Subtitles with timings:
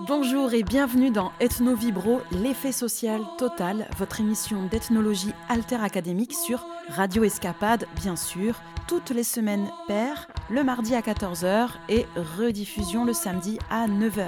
[0.00, 6.66] Bonjour et bienvenue dans Ethno Vibro, l'effet social total, votre émission d'ethnologie alter académique sur
[6.88, 12.04] Radio Escapade, bien sûr, toutes les semaines paires, le mardi à 14h et
[12.36, 14.26] rediffusion le samedi à 9h.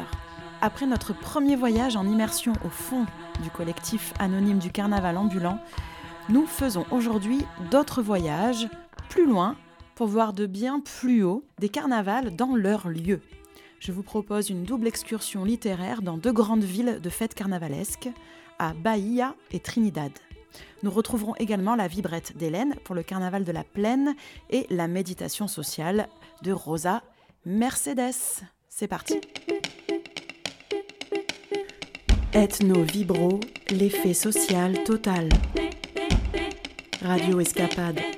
[0.62, 3.05] Après notre premier voyage en immersion au fond
[3.43, 5.59] du collectif anonyme du carnaval ambulant,
[6.30, 8.71] nous faisons aujourd'hui d'autres voyages
[9.11, 9.55] plus loin
[9.96, 13.21] pour voir de bien plus haut des carnavals dans leur lieu
[13.80, 18.09] je vous propose une double excursion littéraire dans deux grandes villes de fêtes carnavalesques,
[18.59, 20.12] à Bahia et Trinidad.
[20.82, 24.14] Nous retrouverons également la vibrette d'Hélène pour le carnaval de la plaine
[24.50, 26.09] et la méditation sociale
[26.42, 27.02] de Rosa
[27.45, 28.42] Mercedes.
[28.69, 29.20] C'est parti
[32.33, 35.28] Ethno Vibro, l'effet social total.
[37.02, 38.17] Radio Escapade.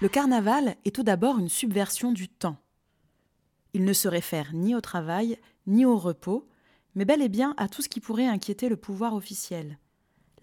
[0.00, 2.56] Le carnaval est tout d'abord une subversion du temps.
[3.74, 6.48] Il ne se réfère ni au travail, ni au repos,
[6.94, 9.76] mais bel et bien à tout ce qui pourrait inquiéter le pouvoir officiel.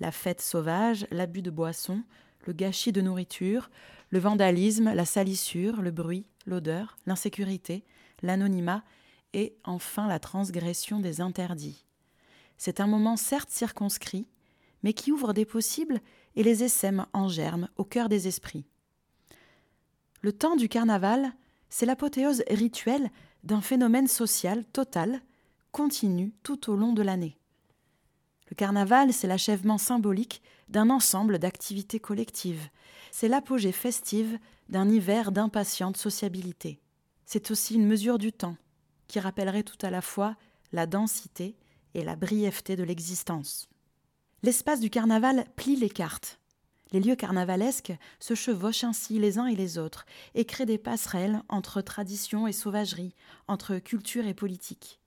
[0.02, 2.03] La fête sauvage, l'abus de boissons,
[2.45, 3.69] le gâchis de nourriture,
[4.09, 7.85] le vandalisme, la salissure, le bruit, l'odeur, l'insécurité,
[8.23, 8.83] l'anonymat
[9.31, 11.85] et enfin la transgression des interdits.
[12.58, 14.27] C'est un moment certes circonscrit,
[14.83, 16.02] mais qui ouvre des possibles
[16.35, 18.65] et les essaime en germe au cœur des esprits.
[20.25, 21.33] Le temps du carnaval,
[21.69, 23.11] c'est l'apothéose rituelle
[23.43, 25.21] d'un phénomène social total,
[25.71, 27.37] continu tout au long de l'année.
[28.49, 32.69] Le carnaval, c'est l'achèvement symbolique d'un ensemble d'activités collectives.
[33.11, 36.79] C'est l'apogée festive d'un hiver d'impatiente sociabilité.
[37.27, 38.57] C'est aussi une mesure du temps,
[39.05, 40.37] qui rappellerait tout à la fois
[40.71, 41.55] la densité
[41.93, 43.69] et la brièveté de l'existence.
[44.41, 46.39] L'espace du carnaval plie les cartes.
[46.95, 51.43] Les lieux carnavalesques se chevauchent ainsi les uns et les autres et créent des passerelles
[51.49, 53.13] entre tradition et sauvagerie,
[53.49, 55.02] entre culture et politique.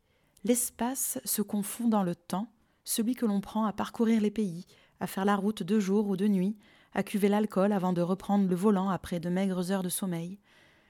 [0.45, 2.53] L'espace se confond dans le temps,
[2.85, 4.67] celui que l'on prend à parcourir les pays,
[5.01, 6.59] à faire la route de jour ou de nuit,
[6.93, 10.39] à cuver l'alcool avant de reprendre le volant après de maigres heures de sommeil,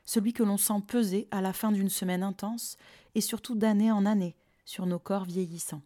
[0.05, 2.77] celui que l'on sent peser à la fin d'une semaine intense
[3.15, 4.35] et surtout d'année en année
[4.65, 5.83] sur nos corps vieillissants.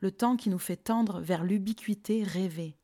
[0.00, 2.77] Le temps qui nous fait tendre vers l'ubiquité rêvée,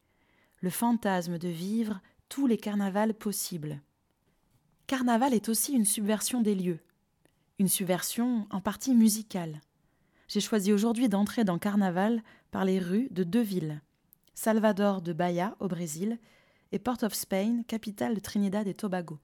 [0.65, 3.83] le fantasme de vivre tous les carnavals possibles.
[4.87, 6.81] Carnaval est aussi une subversion des lieux,
[7.59, 9.61] une subversion en partie musicale.
[10.27, 13.83] J'ai choisi aujourd'hui d'entrer dans Carnaval par les rues de deux villes,
[14.35, 16.19] Salvador de Bahia au Brésil
[16.73, 19.19] et Port of Spain, capitale de Trinidad et Tobago.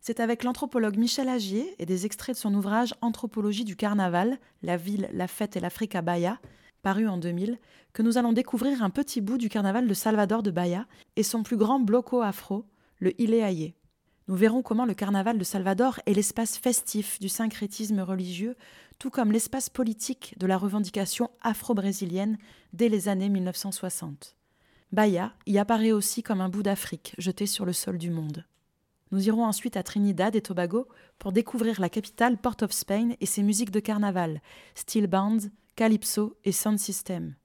[0.00, 4.76] C'est avec l'anthropologue Michel Agier et des extraits de son ouvrage Anthropologie du carnaval, la
[4.76, 6.38] ville, la fête et l'Afrique à Bahia,
[6.82, 7.58] paru en 2000,
[7.92, 11.42] que nous allons découvrir un petit bout du carnaval de Salvador de Bahia et son
[11.42, 12.64] plus grand bloco afro,
[12.98, 13.74] le Ileaye.
[14.28, 18.56] Nous verrons comment le carnaval de Salvador est l'espace festif du syncrétisme religieux,
[18.98, 22.36] tout comme l'espace politique de la revendication afro-brésilienne
[22.72, 24.36] dès les années 1960.
[24.92, 28.44] Bahia y apparaît aussi comme un bout d'Afrique jeté sur le sol du monde.
[29.10, 30.88] Nous irons ensuite à Trinidad et Tobago
[31.18, 34.42] pour découvrir la capitale Port of Spain et ses musiques de carnaval,
[34.74, 35.38] steel bands,
[35.78, 37.36] calypso et sound system,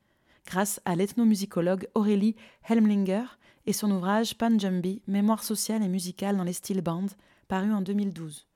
[0.48, 2.36] grâce à l'ethnomusicologue Aurélie
[2.68, 3.26] Helmlinger
[3.68, 7.06] et son ouvrage Panjambi, Mémoire sociale et musicale dans les steel bands,
[7.48, 8.48] paru en 2012.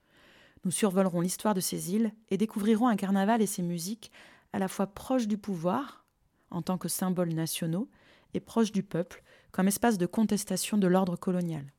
[0.66, 4.12] Nous survolerons l'histoire de ces îles et découvrirons un carnaval et ses musiques
[4.52, 6.08] à la fois proches du pouvoir,
[6.50, 7.88] en tant que symboles nationaux,
[8.34, 9.22] et proches du peuple,
[9.52, 11.72] comme espace de contestation de l'ordre colonial.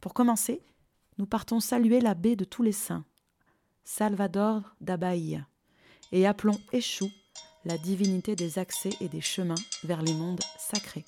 [0.00, 0.60] Pour commencer,
[1.18, 3.04] nous partons saluer la baie de tous les saints,
[3.84, 5.46] Salvador da Bahia,
[6.10, 7.08] et appelons Échou
[7.64, 9.54] la divinité des accès et des chemins
[9.84, 11.04] vers les mondes sacrés.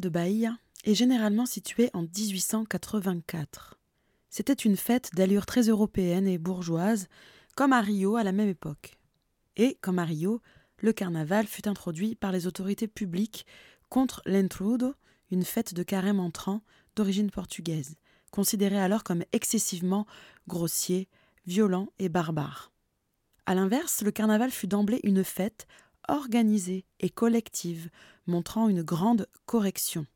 [0.00, 3.78] De Bahia est généralement situé en 1884.
[4.30, 7.08] C'était une fête d'allure très européenne et bourgeoise,
[7.56, 8.98] comme à Rio à la même époque.
[9.56, 10.40] Et, comme à Rio,
[10.78, 13.46] le carnaval fut introduit par les autorités publiques
[13.88, 14.94] contre l'entrudo,
[15.30, 16.62] une fête de carême entrant
[16.96, 17.96] d'origine portugaise,
[18.30, 20.06] considérée alors comme excessivement
[20.48, 21.08] grossier,
[21.46, 22.72] violent et barbare.
[23.46, 25.66] A l'inverse, le carnaval fut d'emblée une fête
[26.10, 27.88] organisée et collective,
[28.26, 30.06] montrant une grande correction.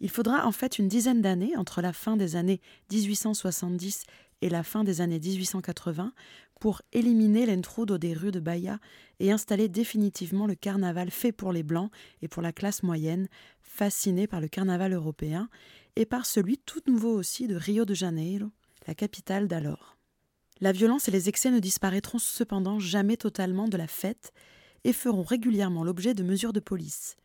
[0.00, 2.60] Il faudra en fait une dizaine d'années entre la fin des années
[2.90, 4.04] 1870
[4.42, 6.12] et la fin des années 1880
[6.58, 8.78] pour éliminer l'intrudo des rues de Bahia
[9.18, 11.90] et installer définitivement le carnaval fait pour les Blancs
[12.22, 13.28] et pour la classe moyenne,
[13.60, 15.48] fascinée par le carnaval européen,
[15.96, 18.50] et par celui tout nouveau aussi de Rio de Janeiro,
[18.86, 19.96] la capitale d'alors.
[20.60, 24.32] La violence et les excès ne disparaîtront cependant jamais totalement de la fête
[24.84, 27.16] et feront régulièrement l'objet de mesures de police.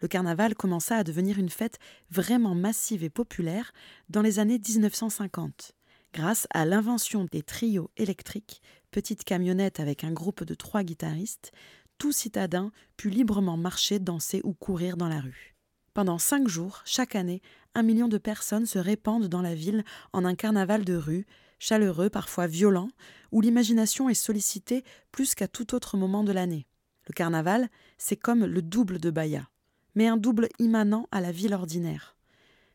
[0.00, 1.78] Le carnaval commença à devenir une fête
[2.10, 3.72] vraiment massive et populaire
[4.08, 5.74] dans les années 1950
[6.12, 8.60] grâce à l'invention des trios électriques,
[8.90, 11.52] petites camionnettes avec un groupe de trois guitaristes,
[11.98, 15.56] tout citadin put librement marcher, danser ou courir dans la rue.
[15.94, 17.42] Pendant cinq jours, chaque année,
[17.74, 21.26] un million de personnes se répandent dans la ville en un carnaval de rue,
[21.58, 22.88] chaleureux, parfois violent,
[23.30, 26.66] où l'imagination est sollicitée plus qu'à tout autre moment de l'année.
[27.06, 27.68] Le carnaval,
[27.98, 29.48] c'est comme le double de Bahia,
[29.94, 32.16] mais un double immanent à la ville ordinaire.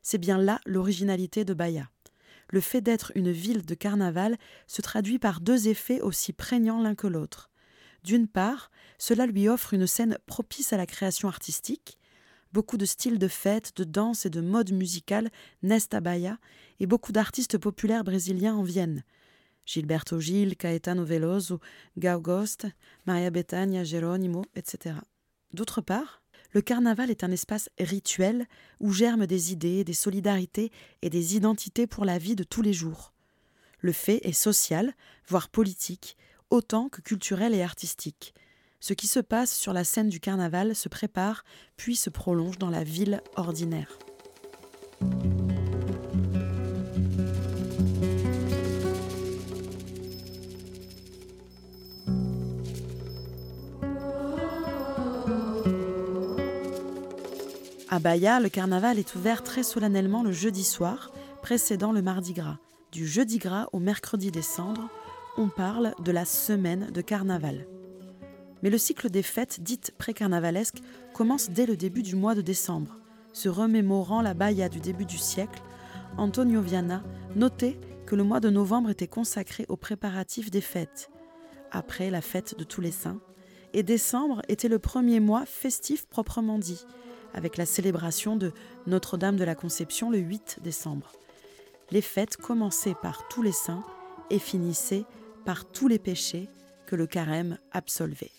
[0.02, 1.90] C'est bien là l'originalité de Bahia
[2.50, 4.38] le fait d'être une ville de carnaval
[4.68, 7.50] se traduit par deux effets aussi prégnants l'un que l'autre.
[8.04, 11.98] D'une part, cela lui offre une scène propice à la création artistique.
[12.54, 15.30] Beaucoup de styles de fête, de danse et de mode musical
[15.62, 16.38] naissent à Bahia,
[16.80, 19.04] et beaucoup d'artistes populaires brésiliens en viennent.
[19.68, 21.60] Gilberto Gil, Caetano Veloso,
[21.98, 22.66] Gaugost,
[23.06, 24.96] Maria Bethânia, Geronimo, etc.
[25.54, 28.48] D'autre part, le carnaval est un espace rituel
[28.80, 30.72] où germent des idées, des solidarités
[31.02, 33.14] et des identités pour la vie de tous les jours.
[33.80, 34.94] Le fait est social,
[35.28, 36.18] voire politique,
[36.50, 38.34] autant que culturel et artistique.
[38.80, 41.44] Ce qui se passe sur la scène du carnaval se prépare
[41.76, 44.00] puis se prolonge dans la ville ordinaire.
[57.98, 61.12] À Bahia, le carnaval est ouvert très solennellement le jeudi soir,
[61.42, 62.60] précédant le mardi gras.
[62.92, 64.88] Du jeudi gras au mercredi des cendres,
[65.36, 67.66] on parle de la semaine de carnaval.
[68.62, 70.84] Mais le cycle des fêtes dites pré-carnavalesques
[71.16, 73.00] commence dès le début du mois de décembre.
[73.34, 75.64] Se remémorant la Bahia du début du siècle,
[76.18, 77.02] Antonio Viana
[77.36, 81.10] notait que le mois de novembre était consacré aux préparatifs des fêtes,
[81.72, 83.20] après la fête de tous les saints,
[83.74, 86.86] et décembre était le premier mois festif proprement dit,
[87.38, 88.52] avec la célébration de
[88.88, 91.12] Notre-Dame de la Conception le 8 décembre.
[91.92, 93.84] Les fêtes commençaient par tous les saints
[94.32, 95.06] et finissaient
[95.46, 96.50] par tous les péchés
[96.88, 98.32] que le carême absolvait.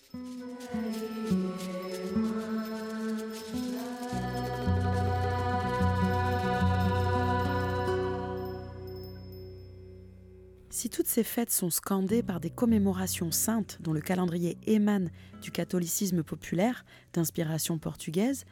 [10.71, 15.52] Si toutes ces fêtes sont scandées par des commémorations saintes dont le calendrier émane du
[15.52, 18.45] catholicisme populaire, d'inspiration portugaise,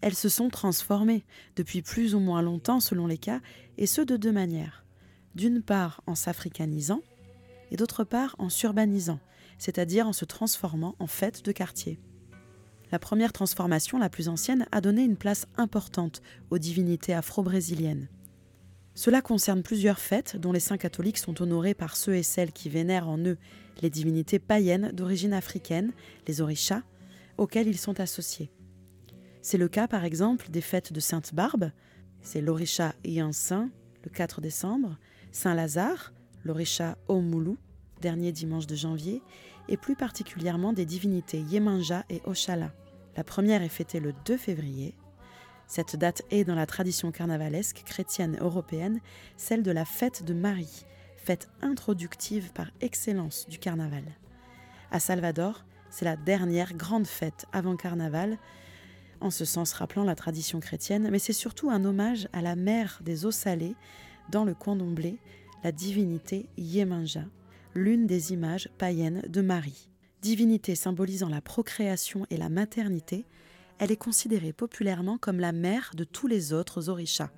[0.00, 1.24] elles se sont transformées
[1.56, 3.40] depuis plus ou moins longtemps selon les cas,
[3.78, 4.84] et ce de deux manières.
[5.34, 7.02] D'une part en s'africanisant,
[7.70, 9.20] et d'autre part en s'urbanisant,
[9.58, 11.98] c'est-à-dire en se transformant en fête de quartier.
[12.92, 18.08] La première transformation, la plus ancienne, a donné une place importante aux divinités afro-brésiliennes.
[18.94, 22.68] Cela concerne plusieurs fêtes dont les saints catholiques sont honorés par ceux et celles qui
[22.68, 23.36] vénèrent en eux
[23.82, 25.92] les divinités païennes d'origine africaine,
[26.26, 26.82] les orishas,
[27.36, 28.50] auxquels ils sont associés.
[29.48, 31.70] C'est le cas par exemple des fêtes de Sainte Barbe,
[32.20, 32.94] c'est l'Orisha
[33.30, 33.70] Saint,
[34.02, 34.98] le 4 décembre,
[35.30, 36.12] Saint-Lazare,
[36.42, 37.56] l'Orisha Omoulou,
[38.00, 39.22] dernier dimanche de janvier,
[39.68, 42.72] et plus particulièrement des divinités Yemanja et Oshala.
[43.16, 44.96] La première est fêtée le 2 février.
[45.68, 48.98] Cette date est dans la tradition carnavalesque chrétienne européenne
[49.36, 50.86] celle de la fête de Marie,
[51.18, 54.02] fête introductive par excellence du carnaval.
[54.90, 58.38] À Salvador, c'est la dernière grande fête avant carnaval,
[59.20, 63.00] en ce sens rappelant la tradition chrétienne, mais c'est surtout un hommage à la mère
[63.04, 63.74] des eaux salées
[64.30, 65.18] dans le candomblé,
[65.64, 67.24] la divinité Yemanja,
[67.74, 69.88] l'une des images païennes de Marie.
[70.22, 73.26] Divinité symbolisant la procréation et la maternité,
[73.78, 77.30] elle est considérée populairement comme la mère de tous les autres orishas.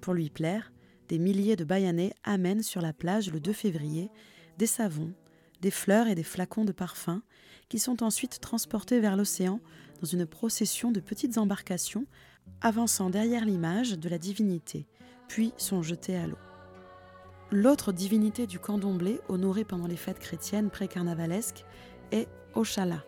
[0.00, 0.72] Pour lui plaire,
[1.08, 4.10] des milliers de Bayanais amènent sur la plage le 2 février
[4.58, 5.12] des savons,
[5.60, 7.22] des fleurs et des flacons de parfum
[7.68, 9.60] qui sont ensuite transportés vers l'océan
[10.00, 12.06] dans une procession de petites embarcations
[12.60, 14.86] avançant derrière l'image de la divinité,
[15.28, 16.38] puis sont jetés à l'eau.
[17.52, 21.64] L'autre divinité du candomblé, honorée pendant les fêtes chrétiennes pré-carnavalesques,
[22.12, 23.04] est Oshala.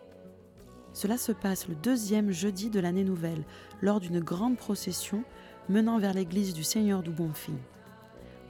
[0.93, 3.43] Cela se passe le deuxième jeudi de l'année nouvelle,
[3.81, 5.23] lors d'une grande procession
[5.69, 7.57] menant vers l'église du Seigneur du Bonfim.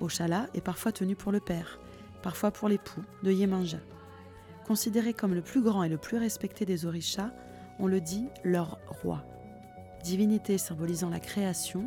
[0.02, 1.80] Oshala est parfois tenu pour le père,
[2.22, 3.78] parfois pour l'époux de Yemanja.
[4.66, 7.32] Considéré comme le plus grand et le plus respecté des orishas,
[7.80, 9.24] on le dit leur roi.
[10.04, 11.86] Divinité symbolisant la création,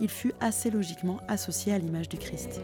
[0.00, 2.60] il fut assez logiquement associé à l'image du Christ.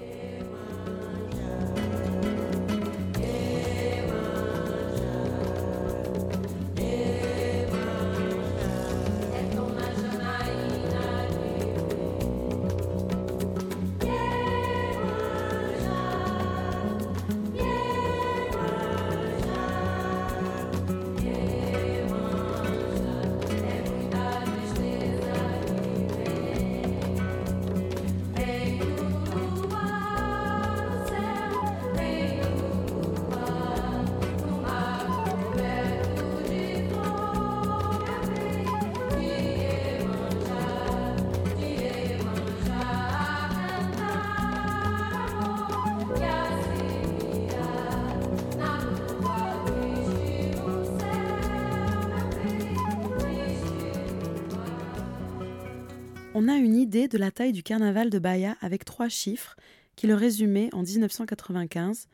[56.42, 59.56] On a une idée de la taille du carnaval de Bahia avec trois chiffres
[59.94, 62.08] qui le résumaient en 1995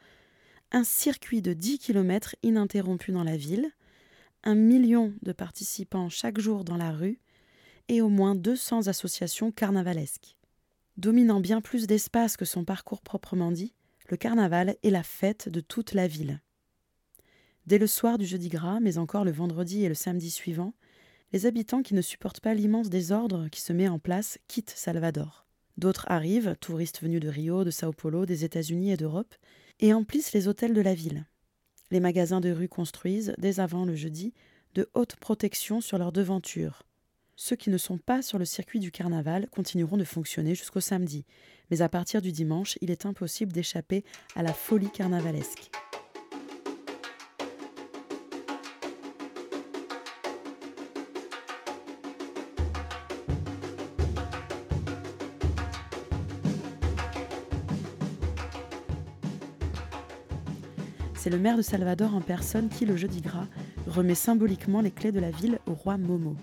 [0.72, 3.70] un circuit de 10 km ininterrompu dans la ville,
[4.42, 7.20] un million de participants chaque jour dans la rue
[7.86, 10.36] et au moins 200 associations carnavalesques.
[10.96, 13.74] Dominant bien plus d'espace que son parcours proprement dit,
[14.08, 16.40] le carnaval est la fête de toute la ville.
[17.66, 20.74] Dès le soir du jeudi gras, mais encore le vendredi et le samedi suivant,
[21.36, 25.46] les habitants qui ne supportent pas l'immense désordre qui se met en place quittent Salvador.
[25.76, 29.34] D'autres arrivent, touristes venus de Rio, de Sao Paulo, des États-Unis et d'Europe,
[29.78, 31.26] et emplissent les hôtels de la ville.
[31.90, 34.32] Les magasins de rue construisent, dès avant le jeudi,
[34.74, 36.84] de hautes protections sur leurs devantures.
[37.34, 41.26] Ceux qui ne sont pas sur le circuit du carnaval continueront de fonctionner jusqu'au samedi,
[41.70, 44.04] mais à partir du dimanche, il est impossible d'échapper
[44.36, 45.70] à la folie carnavalesque.
[61.26, 63.48] C'est le maire de Salvador en personne qui, le jeudi gras,
[63.88, 66.36] remet symboliquement les clés de la ville au roi Momo,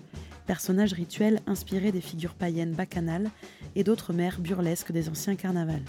[0.46, 3.30] personnage rituel inspiré des figures païennes bacchanales
[3.76, 5.86] et d'autres maires burlesques des anciens carnavals.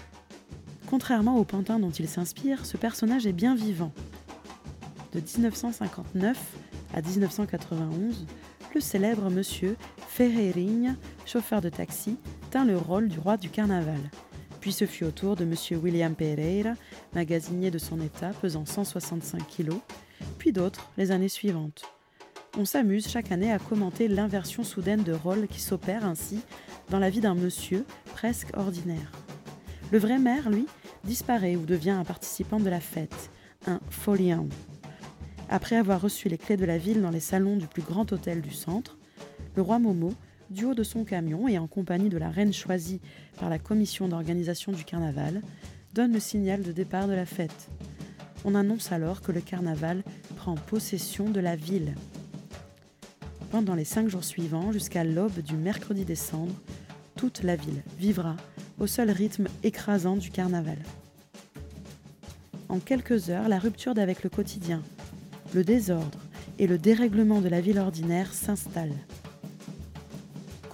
[0.88, 3.92] Contrairement au pantin dont il s'inspire, ce personnage est bien vivant.
[5.12, 6.38] De 1959
[6.94, 8.24] à 1991,
[8.74, 9.76] le célèbre monsieur
[10.08, 10.94] Ferreirinha,
[11.26, 12.16] chauffeur de taxi,
[12.50, 14.00] tint le rôle du roi du carnaval.
[14.66, 15.54] Puis ce fut au tour de M.
[15.80, 16.72] William Pereira,
[17.14, 19.78] magasinier de son état, pesant 165 kilos,
[20.38, 21.84] puis d'autres les années suivantes.
[22.58, 26.40] On s'amuse chaque année à commenter l'inversion soudaine de rôle qui s'opère ainsi
[26.90, 29.12] dans la vie d'un monsieur presque ordinaire.
[29.92, 30.66] Le vrai maire, lui,
[31.04, 33.30] disparaît ou devient un participant de la fête,
[33.68, 34.48] un foliant.
[35.48, 38.40] Après avoir reçu les clés de la ville dans les salons du plus grand hôtel
[38.40, 38.98] du centre,
[39.54, 40.12] le roi Momo
[40.50, 43.00] du haut de son camion et en compagnie de la reine choisie
[43.38, 45.42] par la commission d'organisation du carnaval,
[45.94, 47.68] donne le signal de départ de la fête.
[48.44, 50.02] On annonce alors que le carnaval
[50.36, 51.94] prend possession de la ville.
[53.50, 56.54] Pendant les cinq jours suivants, jusqu'à l'aube du mercredi décembre,
[57.16, 58.36] toute la ville vivra
[58.78, 60.78] au seul rythme écrasant du carnaval.
[62.68, 64.82] En quelques heures, la rupture d'avec le quotidien,
[65.54, 66.18] le désordre
[66.58, 68.98] et le dérèglement de la ville ordinaire s'installent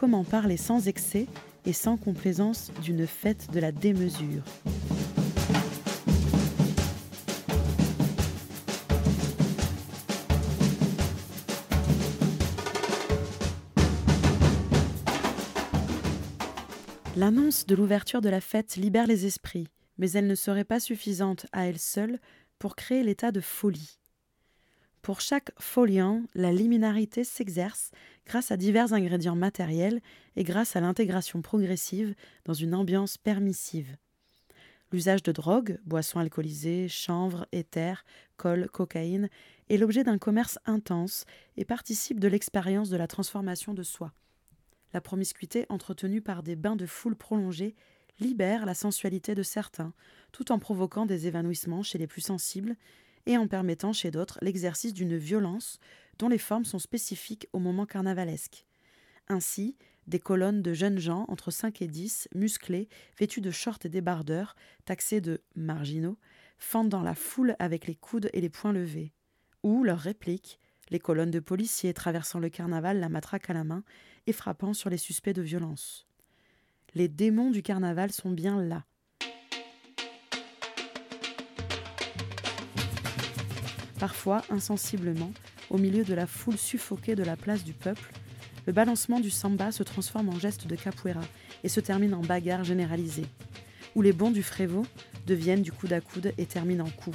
[0.02, 1.28] comment parler sans excès
[1.64, 4.42] et sans complaisance d'une fête de la démesure.
[17.16, 19.68] L'annonce de l'ouverture de la fête libère les esprits,
[19.99, 22.18] mais elle ne serait pas suffisante à elle seule
[22.59, 24.00] pour créer l'état de folie.
[25.02, 27.90] Pour chaque foliant, la liminarité s'exerce
[28.26, 30.00] grâce à divers ingrédients matériels
[30.37, 32.14] et grâce à l'intégration progressive
[32.45, 33.97] dans une ambiance permissive.
[34.93, 38.05] L'usage de drogues, boissons alcoolisées, chanvre, éther,
[38.37, 39.31] colle, cocaïne,
[39.71, 41.25] est l'objet d'un commerce intense
[41.57, 44.12] et participe de l'expérience de la transformation de soi.
[44.93, 47.75] La promiscuité entretenue par des bains de foule prolongés
[48.21, 49.95] libère la sensualité de certains,
[50.31, 52.76] tout en provoquant des évanouissements chez les plus sensibles
[53.25, 55.79] et en permettant chez d'autres l'exercice d'une violence
[56.19, 58.64] dont les formes sont spécifiques au moment carnavalesque.
[59.28, 59.76] Ainsi,
[60.07, 62.88] des colonnes de jeunes gens entre 5 et 10, musclés,
[63.19, 66.19] vêtus de shorts et débardeurs, taxés de marginaux,
[66.59, 69.12] fendant la foule avec les coudes et les poings levés.
[69.62, 70.59] Ou leur réplique,
[70.90, 73.85] les colonnes de policiers traversant le carnaval la matraque à la main
[74.26, 76.07] et frappant sur les suspects de violence.
[76.95, 78.85] Les démons du carnaval sont bien là.
[83.99, 85.33] Parfois, insensiblement,
[85.71, 88.11] au milieu de la foule suffoquée de la place du peuple,
[88.66, 91.23] le balancement du samba se transforme en geste de capoeira
[91.64, 93.26] et se termine en bagarre généralisée,
[93.95, 94.87] où les bons du frévo
[95.26, 97.14] deviennent du coude à coude et terminent en coup.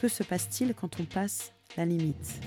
[0.00, 2.40] Que se passe-t-il quand on passe la limite?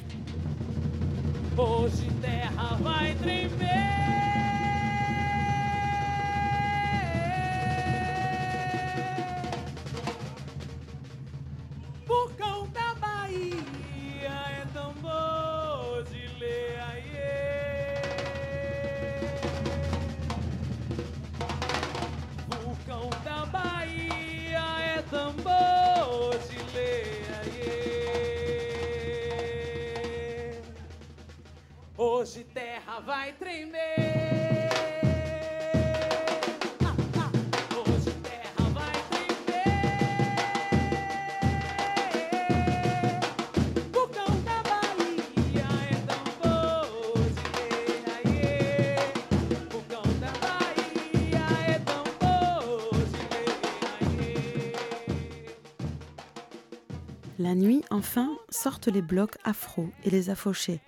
[57.40, 60.80] La nuit, enfin, sortent les blocs afro et les affochés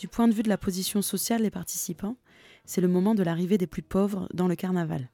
[0.00, 2.16] du point de vue de la position sociale des participants,
[2.64, 5.10] c'est le moment de l'arrivée des plus pauvres dans le carnaval.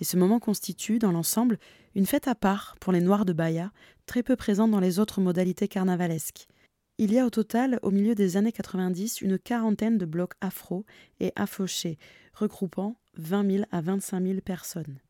[0.00, 1.58] Et ce moment constitue, dans l'ensemble,
[1.94, 3.70] une fête à part pour les Noirs de Bahia,
[4.06, 6.48] très peu présente dans les autres modalités carnavalesques.
[6.96, 10.86] Il y a au total, au milieu des années 90, une quarantaine de blocs afro
[11.20, 11.98] et affochés,
[12.32, 15.00] regroupant 20 000 à 25 000 personnes.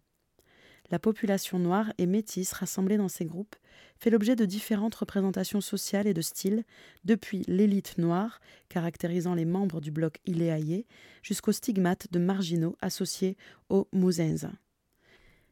[0.91, 3.57] La population noire et métisse rassemblée dans ces groupes
[3.99, 6.65] fait l'objet de différentes représentations sociales et de styles,
[7.05, 10.87] depuis l'élite noire, caractérisant les membres du bloc Iléaïe,
[11.23, 13.37] jusqu'aux stigmates de marginaux associés
[13.69, 14.53] aux Mouzenza.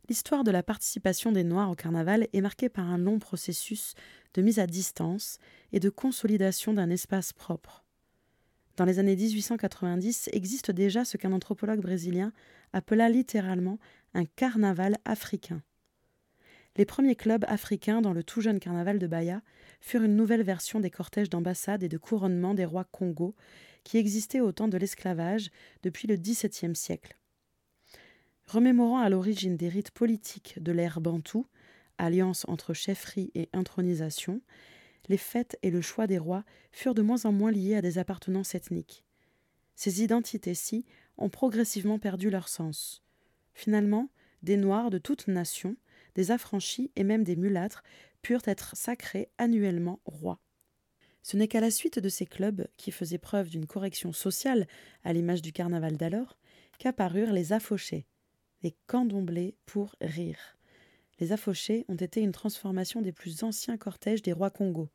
[0.09, 3.95] L'histoire de la participation des Noirs au carnaval est marquée par un long processus
[4.35, 5.39] de mise à distance
[5.73, 7.85] et de consolidation d'un espace propre.
[8.77, 12.33] Dans les années 1890 existe déjà ce qu'un anthropologue brésilien
[12.73, 13.79] appela littéralement
[14.17, 15.63] un carnaval africain.
[16.77, 19.43] Les premiers clubs africains dans le tout jeune carnaval de Bahia
[19.81, 23.35] furent une nouvelle version des cortèges d'ambassade et de couronnement des rois Congo
[23.85, 25.51] qui existaient au temps de l'esclavage
[25.83, 27.17] depuis le XVIIe siècle.
[28.47, 31.47] Remémorant à l'origine des rites politiques de l'ère bantou,
[31.99, 34.41] alliance entre chefferie et intronisation,
[35.09, 37.99] les fêtes et le choix des rois furent de moins en moins liés à des
[37.99, 39.05] appartenances ethniques.
[39.75, 40.87] Ces identités-ci
[41.19, 43.06] ont progressivement perdu leur sens.
[43.57, 44.11] Finalement,
[44.43, 45.77] des Noirs de toutes nations,
[46.15, 47.83] des affranchis et même des mulâtres
[48.21, 50.39] purent être sacrés annuellement rois.
[51.23, 54.67] Ce n'est qu'à la suite de ces clubs, qui faisaient preuve d'une correction sociale
[55.05, 56.37] à l'image du carnaval d'alors,
[56.79, 58.07] qu'apparurent les affauchés,
[58.63, 60.59] les candomblés pour rire.
[61.19, 64.91] Les affauchés ont été une transformation des plus anciens cortèges des rois Congo.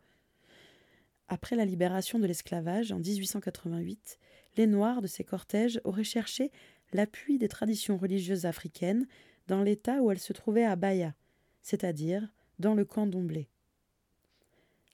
[1.30, 4.20] Après la libération de l'esclavage en 1888,
[4.58, 6.52] les Noirs de ces cortèges auraient cherché
[6.94, 9.08] l'appui des traditions religieuses africaines
[9.48, 11.14] dans l'état où elle se trouvait à Bahia,
[11.62, 13.50] c'est-à-dire dans le candomblé.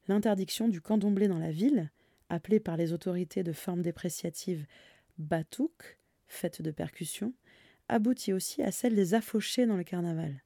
[0.08, 1.92] L'interdiction du candomblé dans la ville,
[2.30, 4.66] appelée par les autorités de forme dépréciative
[5.18, 7.34] batouk, fête de percussion,
[7.90, 10.44] aboutit aussi à celle des affauchés dans le carnaval.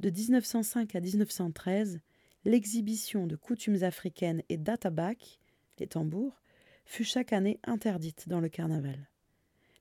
[0.00, 2.00] De 1905 à 1913,
[2.44, 5.38] l'exhibition de coutumes africaines et d'atabak,
[5.78, 6.40] les tambours,
[6.84, 9.08] fut chaque année interdite dans le carnaval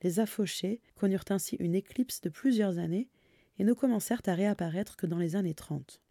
[0.03, 3.07] les affauchés connurent ainsi une éclipse de plusieurs années
[3.59, 6.01] et ne commencèrent à réapparaître que dans les années 30.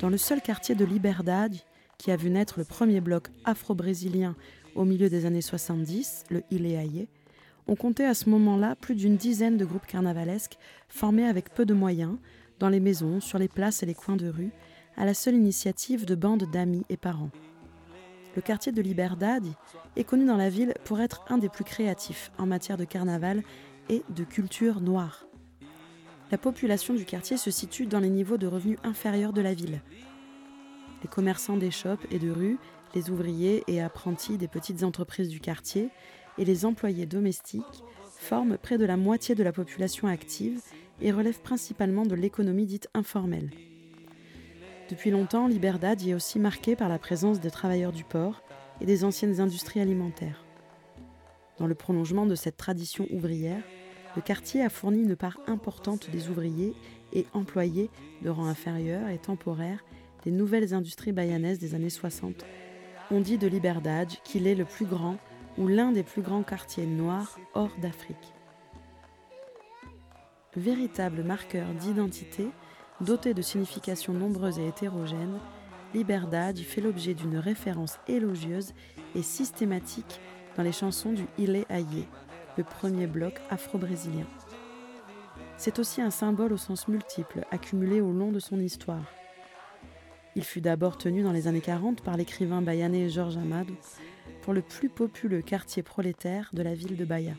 [0.00, 1.56] Dans le seul quartier de Liberdade,
[1.98, 4.36] qui a vu naître le premier bloc afro-brésilien
[4.74, 7.08] au milieu des années 70, le Ileaye,
[7.68, 11.74] on comptait à ce moment-là plus d'une dizaine de groupes carnavalesques formés avec peu de
[11.74, 12.16] moyens,
[12.58, 14.50] dans les maisons, sur les places et les coins de rue,
[14.96, 17.30] à la seule initiative de bandes d'amis et parents.
[18.36, 19.46] Le quartier de Liberdade
[19.96, 23.42] est connu dans la ville pour être un des plus créatifs en matière de carnaval
[23.88, 25.26] et de culture noire.
[26.30, 29.80] La population du quartier se situe dans les niveaux de revenus inférieurs de la ville,
[31.06, 32.58] les commerçants d'échoppes et de rues,
[32.96, 35.88] les ouvriers et apprentis des petites entreprises du quartier
[36.36, 37.84] et les employés domestiques
[38.18, 40.60] forment près de la moitié de la population active
[41.00, 43.50] et relèvent principalement de l'économie dite informelle.
[44.90, 48.42] Depuis longtemps, Liberdad y est aussi marquée par la présence des travailleurs du port
[48.80, 50.44] et des anciennes industries alimentaires.
[51.60, 53.62] Dans le prolongement de cette tradition ouvrière,
[54.16, 56.74] le quartier a fourni une part importante des ouvriers
[57.12, 57.90] et employés
[58.22, 59.84] de rang inférieur et temporaire
[60.26, 62.44] des nouvelles industries bayanaises des années 60.
[63.12, 65.18] On dit de Liberdad qu'il est le plus grand
[65.56, 68.34] ou l'un des plus grands quartiers noirs hors d'Afrique.
[70.56, 72.48] Véritable marqueur d'identité,
[73.00, 75.38] doté de significations nombreuses et hétérogènes,
[75.94, 78.72] Liberdad fait l'objet d'une référence élogieuse
[79.14, 80.20] et systématique
[80.56, 82.08] dans les chansons du Ile Aye,
[82.58, 84.26] le premier bloc afro-brésilien.
[85.56, 89.04] C'est aussi un symbole au sens multiple, accumulé au long de son histoire.
[90.36, 93.74] Il fut d'abord tenu dans les années 40 par l'écrivain bayanais Georges Amadou
[94.42, 97.32] pour le plus populeux quartier prolétaire de la ville de Bahia.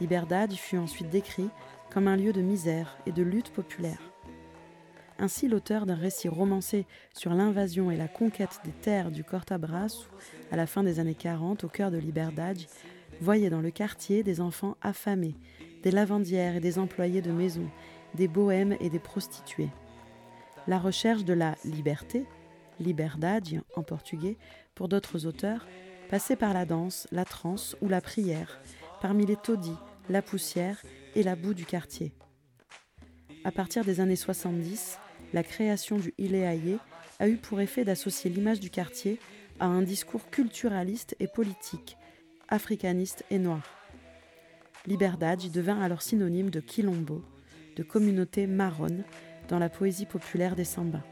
[0.00, 1.48] Liberdad fut ensuite décrit
[1.92, 3.98] comme un lieu de misère et de lutte populaire.
[5.18, 10.06] Ainsi, l'auteur d'un récit romancé sur l'invasion et la conquête des terres du Cortabras
[10.52, 12.58] à la fin des années 40 au cœur de Liberdad
[13.20, 15.34] voyait dans le quartier des enfants affamés,
[15.82, 17.68] des lavandières et des employés de maison,
[18.14, 19.70] des bohèmes et des prostituées.
[20.66, 22.24] La recherche de la liberté,
[22.80, 24.38] liberdade en portugais,
[24.74, 25.66] pour d'autres auteurs,
[26.08, 28.60] passait par la danse, la transe ou la prière,
[29.00, 29.76] parmi les taudis,
[30.08, 30.80] la poussière
[31.14, 32.12] et la boue du quartier.
[33.44, 34.98] À partir des années 70,
[35.34, 36.78] la création du Ileaye
[37.18, 39.20] a eu pour effet d'associer l'image du quartier
[39.60, 41.98] à un discours culturaliste et politique,
[42.48, 43.62] africaniste et noir.
[44.86, 47.22] Liberdade devint alors synonyme de quilombo,
[47.76, 49.04] de communauté marronne,
[49.48, 51.02] dans la poésie populaire des sambas.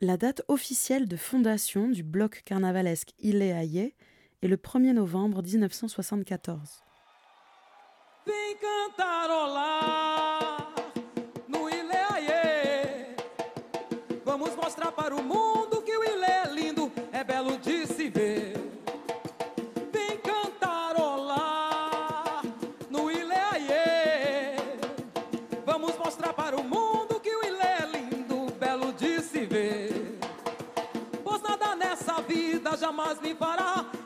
[0.00, 3.94] La date officielle de fondation du bloc carnavalesque Ileaye
[4.42, 6.84] est le 1er novembre 1974.
[33.14, 33.97] Vida jamais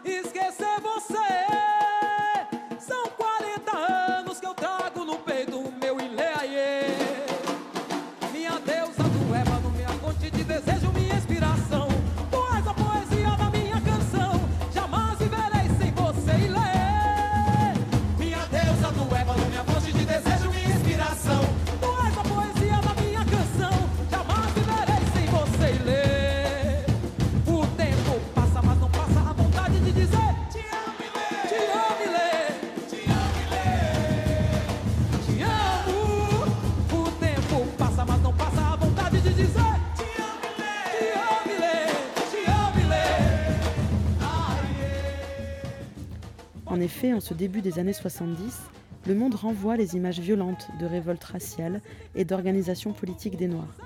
[46.83, 48.61] effet, en ce début des années 70,
[49.07, 51.81] le monde renvoie les images violentes de révoltes raciales
[52.15, 53.79] et d'organisation politique des Noirs.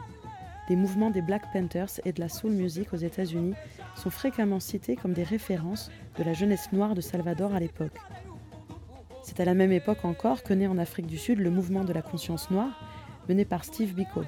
[0.69, 3.55] Les mouvements des Black Panthers et de la soul music aux États-Unis
[3.95, 7.97] sont fréquemment cités comme des références de la jeunesse noire de Salvador à l'époque.
[9.23, 11.93] C'est à la même époque encore que naît en Afrique du Sud le mouvement de
[11.93, 12.89] la conscience noire,
[13.29, 14.23] mené par Steve Biko.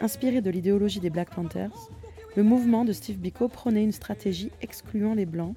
[0.00, 1.90] Inspiré de l'idéologie des Black Panthers,
[2.36, 5.54] le mouvement de Steve Biko prônait une stratégie excluant les Blancs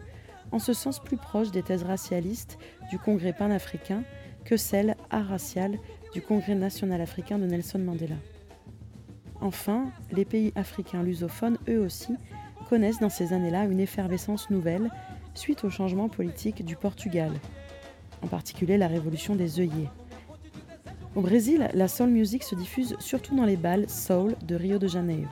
[0.52, 2.58] en ce sens plus proche des thèses racialistes
[2.90, 4.04] du Congrès panafricain
[4.46, 5.78] que celles araciales
[6.14, 8.16] du Congrès national africain de Nelson Mandela.
[9.42, 12.16] Enfin, les pays africains lusophones, eux aussi,
[12.70, 14.90] connaissent dans ces années-là une effervescence nouvelle
[15.36, 17.32] suite au changement politique du Portugal,
[18.24, 19.90] en particulier la révolution des œillets.
[21.16, 24.88] Au Brésil, la soul music se diffuse surtout dans les bals soul de Rio de
[24.88, 25.30] Janeiro.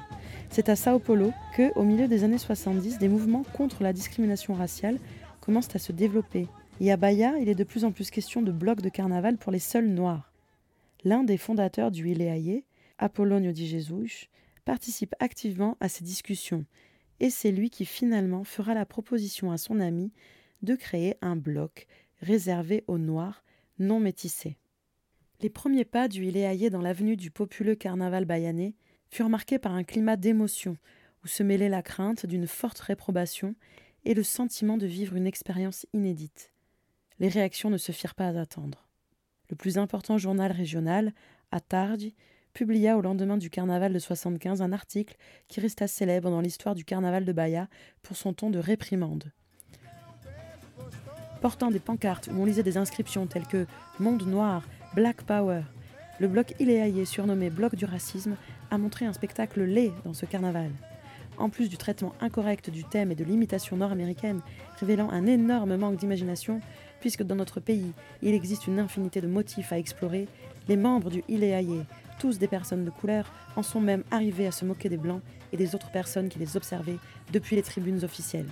[0.50, 4.54] C'est à Sao Paulo que, au milieu des années 70, des mouvements contre la discrimination
[4.54, 5.00] raciale
[5.42, 6.48] commencent à se développer.
[6.80, 9.52] Et à Bahia, il est de plus en plus question de blocs de carnaval pour
[9.52, 10.32] les seuls noirs.
[11.04, 12.64] L'un des fondateurs du Ileaye,
[12.98, 14.30] Apollonio di Jesus,
[14.64, 16.66] participe activement à ces discussions,
[17.20, 20.12] et c'est lui qui finalement fera la proposition à son ami
[20.64, 21.88] de créer un bloc
[22.22, 23.44] réservé aux noirs
[23.78, 24.58] non métissés.
[25.42, 28.74] Les premiers pas du Ileaye dans l'avenue du populeux carnaval bayanais
[29.10, 30.78] furent marqués par un climat d'émotion
[31.24, 33.56] où se mêlait la crainte d'une forte réprobation
[34.06, 36.52] et le sentiment de vivre une expérience inédite.
[37.20, 38.88] Les réactions ne se firent pas attendre.
[39.50, 41.14] Le plus important journal régional,
[41.52, 42.16] à Tardi,
[42.54, 45.16] publia au lendemain du carnaval de 75 un article
[45.48, 47.68] qui resta célèbre dans l'histoire du carnaval de Bahia
[48.02, 49.32] pour son ton de réprimande.
[51.42, 53.68] Portant des pancartes où on lisait des inscriptions telles que
[54.00, 54.64] Monde noir,
[54.96, 55.62] Black Power,
[56.20, 58.36] le bloc Iléaïe, surnommé Bloc du racisme,
[58.72, 60.72] a montré un spectacle laid dans ce carnaval.
[61.38, 64.40] En plus du traitement incorrect du thème et de l'imitation nord-américaine,
[64.80, 66.62] révélant un énorme manque d'imagination,
[67.02, 70.28] puisque dans notre pays, il existe une infinité de motifs à explorer,
[70.70, 71.84] les membres du Iléaïe,
[72.18, 75.58] tous des personnes de couleur, en sont même arrivés à se moquer des Blancs et
[75.58, 76.98] des autres personnes qui les observaient
[77.34, 78.48] depuis les tribunes officielles.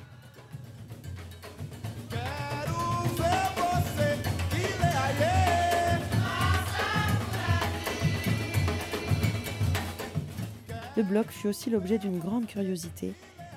[10.96, 13.14] Le bloc fut aussi l'objet d'une grande curiosité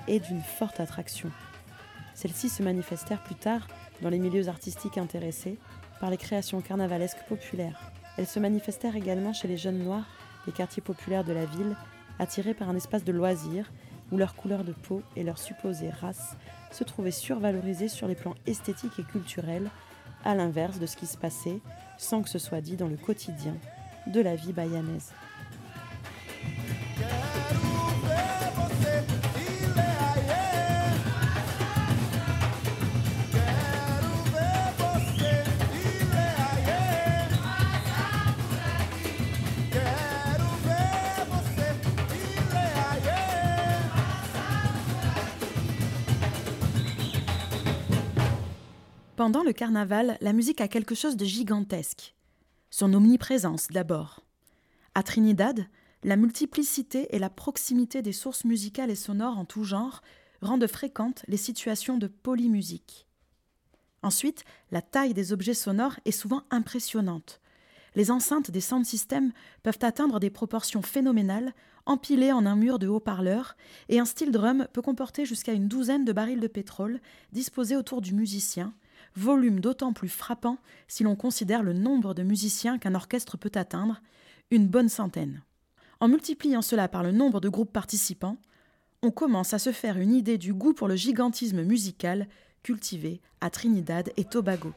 [0.07, 1.29] et d'une forte attraction.
[2.15, 3.67] Celles-ci se manifestèrent plus tard
[4.01, 5.57] dans les milieux artistiques intéressés
[5.99, 7.91] par les créations carnavalesques populaires.
[8.17, 10.07] Elles se manifestèrent également chez les jeunes noirs
[10.47, 11.75] des quartiers populaires de la ville,
[12.17, 13.71] attirés par un espace de loisirs
[14.11, 16.35] où leur couleur de peau et leur supposée race
[16.71, 19.69] se trouvaient survalorisées sur les plans esthétiques et culturels,
[20.25, 21.59] à l'inverse de ce qui se passait,
[21.97, 23.55] sans que ce soit dit dans le quotidien,
[24.07, 25.11] de la vie bayanaise.
[49.27, 52.15] Pendant le carnaval, la musique a quelque chose de gigantesque.
[52.69, 54.21] Son omniprésence d'abord.
[54.95, 55.67] À Trinidad,
[56.05, 60.01] la multiplicité et la proximité des sources musicales et sonores en tout genre
[60.41, 63.05] rendent fréquentes les situations de polymusique.
[64.01, 67.41] Ensuite, la taille des objets sonores est souvent impressionnante.
[67.95, 71.53] Les enceintes des sound systems peuvent atteindre des proportions phénoménales,
[71.85, 73.57] empilées en un mur de haut-parleurs,
[73.89, 77.01] et un style drum peut comporter jusqu'à une douzaine de barils de pétrole
[77.33, 78.73] disposés autour du musicien,
[79.17, 84.01] volume d'autant plus frappant si l'on considère le nombre de musiciens qu'un orchestre peut atteindre,
[84.51, 85.41] une bonne centaine.
[85.99, 88.37] En multipliant cela par le nombre de groupes participants,
[89.01, 92.27] on commence à se faire une idée du goût pour le gigantisme musical
[92.63, 94.73] cultivé à Trinidad et Tobago.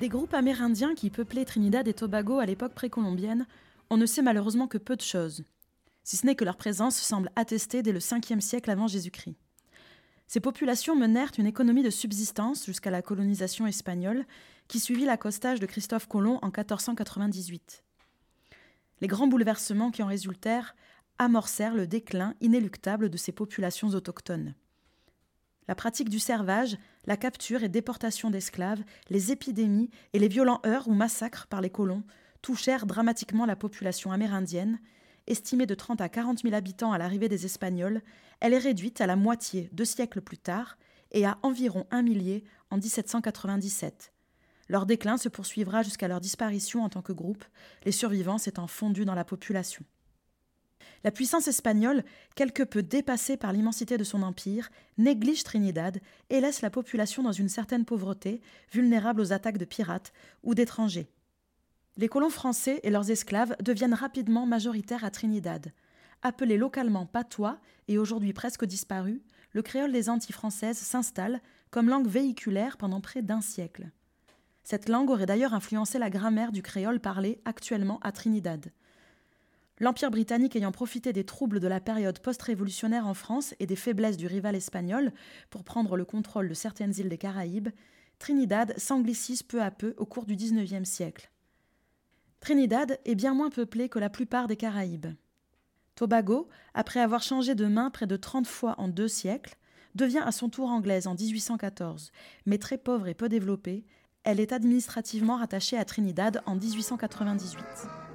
[0.00, 3.46] Des groupes amérindiens qui peuplaient Trinidad et Tobago à l'époque précolombienne,
[3.90, 5.42] on ne sait malheureusement que peu de choses,
[6.04, 9.34] si ce n'est que leur présence semble attestée dès le 5e siècle avant Jésus-Christ.
[10.28, 14.24] Ces populations menèrent une économie de subsistance jusqu'à la colonisation espagnole
[14.68, 17.82] qui suivit l'accostage de Christophe Colomb en 1498.
[19.00, 20.76] Les grands bouleversements qui en résultèrent
[21.18, 24.54] amorcèrent le déclin inéluctable de ces populations autochtones.
[25.66, 30.88] La pratique du servage, la capture et déportation d'esclaves, les épidémies et les violents heurts
[30.88, 32.04] ou massacres par les colons
[32.42, 34.78] touchèrent dramatiquement la population amérindienne.
[35.26, 38.02] Estimée de 30 à 40 000 habitants à l'arrivée des Espagnols,
[38.40, 40.78] elle est réduite à la moitié deux siècles plus tard
[41.12, 44.12] et à environ un millier en 1797.
[44.68, 47.44] Leur déclin se poursuivra jusqu'à leur disparition en tant que groupe,
[47.84, 49.84] les survivants s'étant fondus dans la population.
[51.04, 56.60] La puissance espagnole, quelque peu dépassée par l'immensité de son empire, néglige Trinidad et laisse
[56.60, 58.40] la population dans une certaine pauvreté,
[58.72, 61.08] vulnérable aux attaques de pirates ou d'étrangers.
[61.96, 65.72] Les colons français et leurs esclaves deviennent rapidement majoritaires à Trinidad.
[66.22, 72.08] Appelé localement patois et aujourd'hui presque disparu, le créole des Antilles françaises s'installe comme langue
[72.08, 73.90] véhiculaire pendant près d'un siècle.
[74.64, 78.70] Cette langue aurait d'ailleurs influencé la grammaire du créole parlé actuellement à Trinidad.
[79.80, 84.16] L'Empire britannique ayant profité des troubles de la période post-révolutionnaire en France et des faiblesses
[84.16, 85.12] du rival espagnol
[85.50, 87.68] pour prendre le contrôle de certaines îles des Caraïbes,
[88.18, 91.30] Trinidad s'anglicise peu à peu au cours du XIXe siècle.
[92.40, 95.14] Trinidad est bien moins peuplée que la plupart des Caraïbes.
[95.94, 99.56] Tobago, après avoir changé de main près de 30 fois en deux siècles,
[99.94, 102.12] devient à son tour anglaise en 1814,
[102.46, 103.84] mais très pauvre et peu développée,
[104.24, 108.07] elle est administrativement rattachée à Trinidad en 1898.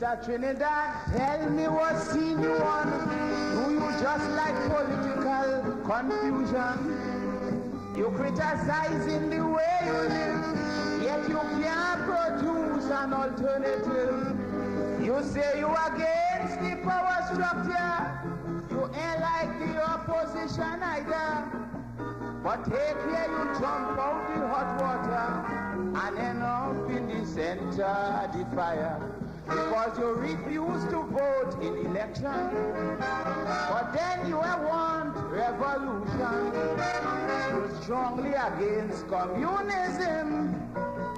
[0.00, 0.24] Mr.
[0.24, 2.88] Trinidad, tell me what scene you on.
[3.52, 7.92] Do you just like political confusion?
[7.98, 14.38] You criticize in the way you live, yet you can't produce an alternative.
[15.04, 18.10] You say you are against the power structure,
[18.70, 21.44] you ain't like the opposition either.
[22.42, 25.28] But take care you jump out the hot water
[26.06, 29.09] and end up in the center of the fire.
[29.50, 32.50] Because you refuse to vote in election.
[33.00, 36.52] But then you want revolution.
[37.50, 40.54] You're strongly against communism.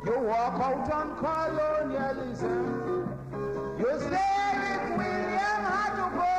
[0.06, 3.08] You walk out on colonialism.
[3.78, 6.32] You say Eric William had to go.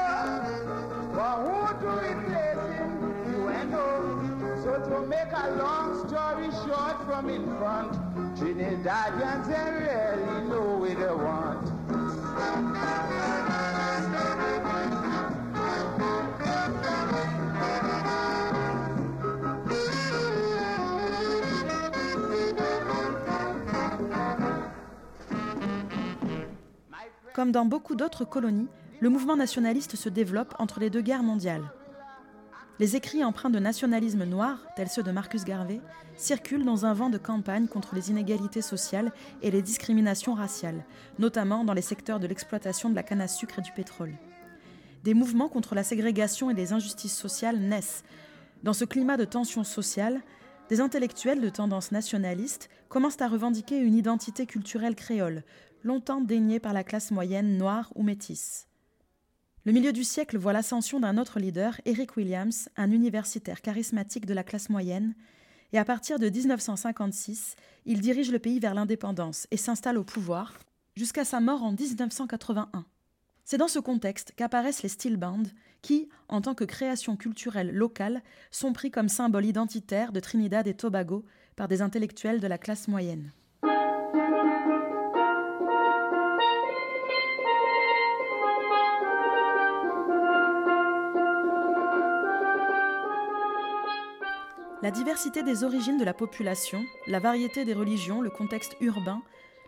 [1.13, 2.91] But who to replace him?
[3.31, 3.93] You ain't know.
[4.63, 7.93] So to make a long story short from in front,
[8.35, 11.72] Trinidadians ain't really know what they want.
[27.33, 28.69] Comme dans beaucoup d'autres colonies,
[29.01, 31.63] le mouvement nationaliste se développe entre les deux guerres mondiales.
[32.79, 35.79] Les écrits empreints de nationalisme noir, tels ceux de Marcus Garvey,
[36.15, 39.11] circulent dans un vent de campagne contre les inégalités sociales
[39.43, 40.83] et les discriminations raciales,
[41.19, 44.13] notamment dans les secteurs de l'exploitation de la canne à sucre et du pétrole.
[45.03, 48.03] Des mouvements contre la ségrégation et les injustices sociales naissent.
[48.63, 50.21] Dans ce climat de tension sociale,
[50.69, 55.43] des intellectuels de tendance nationaliste commencent à revendiquer une identité culturelle créole,
[55.83, 58.67] longtemps déniée par la classe moyenne noire ou métisse.
[59.65, 64.33] Le milieu du siècle voit l'ascension d'un autre leader, Eric Williams, un universitaire charismatique de
[64.33, 65.15] la classe moyenne,
[65.71, 70.59] et à partir de 1956, il dirige le pays vers l'indépendance et s'installe au pouvoir,
[70.97, 72.85] jusqu'à sa mort en 1981.
[73.45, 75.43] C'est dans ce contexte qu'apparaissent les steel bands,
[75.81, 78.21] qui, en tant que création culturelle locale,
[78.51, 81.23] sont pris comme symbole identitaire de Trinidad et Tobago
[81.55, 83.31] par des intellectuels de la classe moyenne.
[94.83, 99.21] La diversité des origines de la population, la variété des religions, le contexte urbain,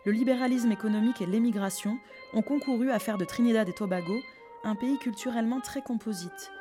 [0.04, 1.98] le libéralisme économique et l'émigration
[2.34, 4.20] ont concouru à faire de Trinidad et Tobago
[4.62, 6.52] un pays culturellement très composite.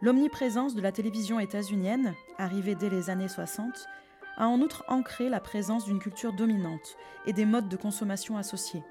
[0.00, 3.88] L'omniprésence de la télévision états-unienne, arrivée dès les années 60,
[4.36, 8.84] a en outre ancré la présence d'une culture dominante et des modes de consommation associés.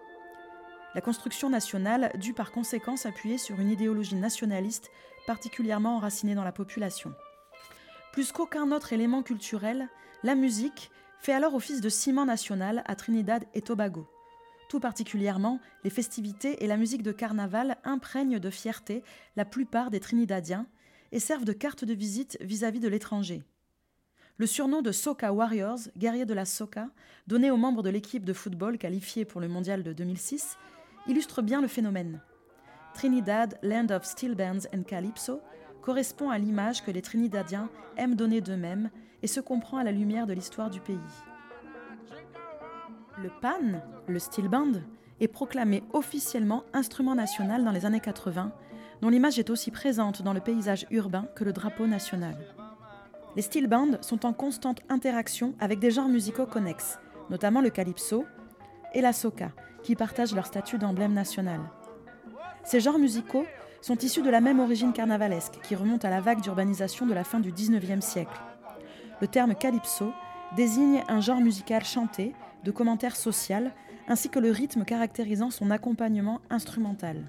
[0.96, 4.92] La construction nationale dut par conséquent s'appuyer sur une idéologie nationaliste
[5.26, 7.14] particulièrement enracinée dans la population.
[8.16, 9.90] Plus qu'aucun autre élément culturel,
[10.24, 14.08] la musique fait alors office de ciment national à Trinidad et Tobago.
[14.70, 19.04] Tout particulièrement, les festivités et la musique de carnaval imprègnent de fierté
[19.36, 20.66] la plupart des Trinidadiens
[21.12, 23.44] et servent de carte de visite vis-à-vis de l'étranger.
[24.38, 26.88] Le surnom de Soca Warriors, guerriers de la Soca,
[27.28, 30.58] donné aux membres de l'équipe de football qualifiée pour le mondial de 2006,
[31.08, 32.22] illustre bien le phénomène.
[32.94, 35.42] Trinidad, Land of Steel Bands and Calypso,
[35.86, 38.90] correspond à l'image que les Trinidadiens aiment donner d'eux-mêmes
[39.22, 40.98] et se comprend à la lumière de l'histoire du pays.
[43.22, 44.82] Le pan, le steel band,
[45.20, 48.52] est proclamé officiellement instrument national dans les années 80,
[49.02, 52.36] dont l'image est aussi présente dans le paysage urbain que le drapeau national.
[53.36, 56.98] Les steel bands sont en constante interaction avec des genres musicaux connexes,
[57.30, 58.26] notamment le calypso
[58.96, 59.52] et la soca,
[59.84, 61.62] qui partagent leur statut d'emblème national.
[62.64, 63.46] Ces genres musicaux
[63.82, 67.24] sont issus de la même origine carnavalesque qui remonte à la vague d'urbanisation de la
[67.24, 68.40] fin du XIXe siècle.
[69.22, 70.12] Le terme calypso
[70.56, 73.72] désigne un genre musical chanté, de commentaire social,
[74.08, 77.24] ainsi que le rythme caractérisant son accompagnement instrumental.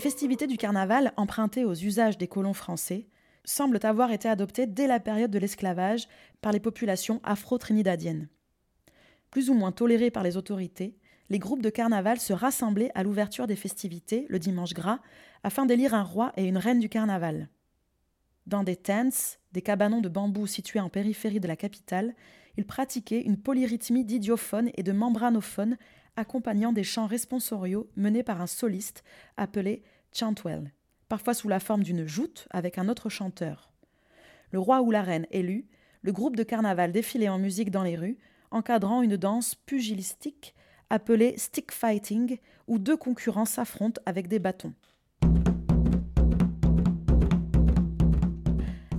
[0.00, 3.06] Les festivités du carnaval, empruntées aux usages des colons français,
[3.44, 6.08] semblent avoir été adoptées dès la période de l'esclavage
[6.40, 8.30] par les populations afro-trinidadiennes.
[9.30, 10.96] Plus ou moins tolérés par les autorités,
[11.28, 15.00] les groupes de carnaval se rassemblaient à l'ouverture des festivités, le dimanche gras,
[15.42, 17.50] afin d'élire un roi et une reine du carnaval.
[18.46, 22.14] Dans des tents, des cabanons de bambou situés en périphérie de la capitale,
[22.56, 25.76] ils pratiquaient une polyrythmie d'idiophones et de membranophones
[26.20, 29.02] accompagnant des chants responsoriaux menés par un soliste
[29.36, 30.72] appelé chantwell,
[31.08, 33.72] parfois sous la forme d'une joute avec un autre chanteur.
[34.52, 35.66] Le roi ou la reine élu,
[36.02, 38.18] le groupe de carnaval défilait en musique dans les rues,
[38.50, 40.54] encadrant une danse pugilistique
[40.90, 44.74] appelée stick fighting, où deux concurrents s'affrontent avec des bâtons.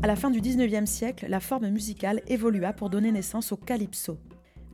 [0.02, 4.18] À la fin du XIXe siècle, la forme musicale évolua pour donner naissance au calypso.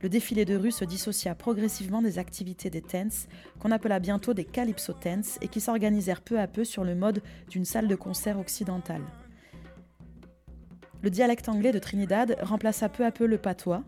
[0.00, 3.26] Le défilé de rue se dissocia progressivement des activités des tents,
[3.58, 7.22] qu'on appela bientôt des calypso tents, et qui s'organisèrent peu à peu sur le mode
[7.48, 9.02] d'une salle de concert occidentale.
[11.02, 13.84] Le dialecte anglais de Trinidad remplaça peu à peu le patois.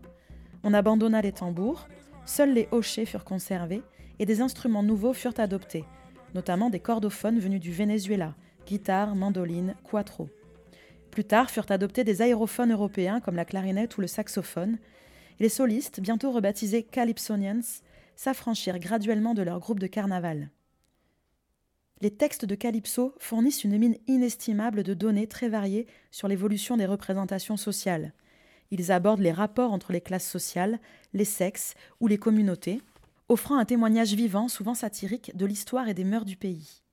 [0.63, 1.87] On abandonna les tambours,
[2.25, 3.81] seuls les hochets furent conservés
[4.19, 5.85] et des instruments nouveaux furent adoptés,
[6.35, 8.35] notamment des cordophones venus du Venezuela,
[8.65, 10.29] guitare, mandoline, quattro.
[11.09, 14.77] Plus tard furent adoptés des aérophones européens comme la clarinette ou le saxophone,
[15.41, 17.81] les solistes, bientôt rebaptisés Calypsonians,
[18.15, 20.51] s'affranchirent graduellement de leur groupe de carnaval.
[21.99, 26.85] Les textes de Calypso fournissent une mine inestimable de données très variées sur l'évolution des
[26.85, 28.13] représentations sociales.
[28.69, 30.79] Ils abordent les rapports entre les classes sociales,
[31.13, 32.79] les sexes ou les communautés,
[33.27, 36.83] offrant un témoignage vivant, souvent satirique, de l'histoire et des mœurs du pays.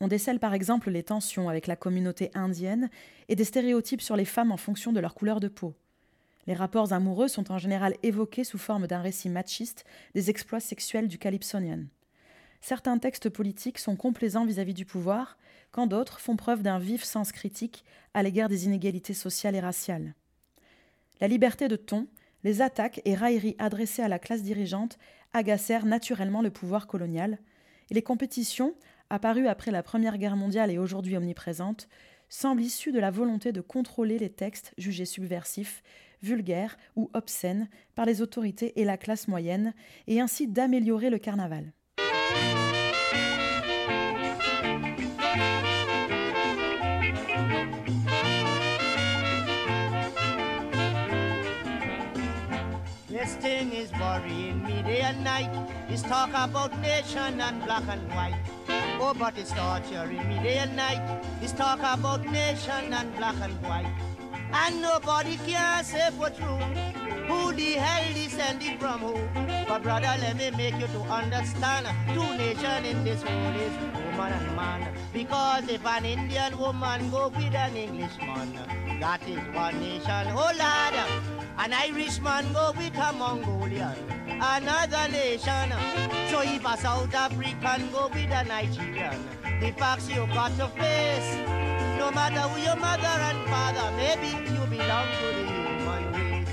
[0.00, 2.88] On décèle par exemple les tensions avec la communauté indienne
[3.28, 5.74] et des stéréotypes sur les femmes en fonction de leur couleur de peau.
[6.46, 9.84] Les rapports amoureux sont en général évoqués sous forme d'un récit machiste
[10.14, 11.84] des exploits sexuels du calypsonian.
[12.60, 15.36] Certains textes politiques sont complaisants vis-à-vis du pouvoir,
[15.70, 17.84] quand d'autres font preuve d'un vif sens critique
[18.14, 20.14] à l'égard des inégalités sociales et raciales.
[21.20, 22.06] La liberté de ton,
[22.42, 24.98] les attaques et railleries adressées à la classe dirigeante
[25.32, 27.38] agacèrent naturellement le pouvoir colonial,
[27.90, 28.74] et les compétitions,
[29.10, 31.88] apparues après la Première Guerre mondiale et aujourd'hui omniprésentes,
[32.28, 35.82] semblent issues de la volonté de contrôler les textes jugés subversifs
[36.24, 39.74] vulgaire ou obscène par les autorités et la classe moyenne,
[40.06, 41.72] et ainsi d'améliorer le carnaval.
[53.08, 55.50] This thing is worrying me day and night.
[55.88, 58.34] This talk about nation and black and white.
[59.00, 61.00] Oh, but it's torturing me day and night.
[61.40, 64.13] This talk about nation and black and white.
[64.56, 66.94] And nobody can say for true
[67.26, 69.18] who the hell descended from who.
[69.66, 74.32] But brother, let me make you to understand two nations in this world is woman
[74.32, 74.94] and man.
[75.12, 78.54] Because if an Indian woman go with an Englishman,
[79.00, 80.26] that is one nation.
[80.30, 80.94] Oh lad,
[81.58, 83.96] an Irishman go with a Mongolian,
[84.28, 85.72] another nation.
[86.30, 89.18] So if a South African go with a Nigerian,
[89.60, 91.63] the facts you got to face.
[92.04, 96.52] No matter who your mother and father, maybe you belong to the human race.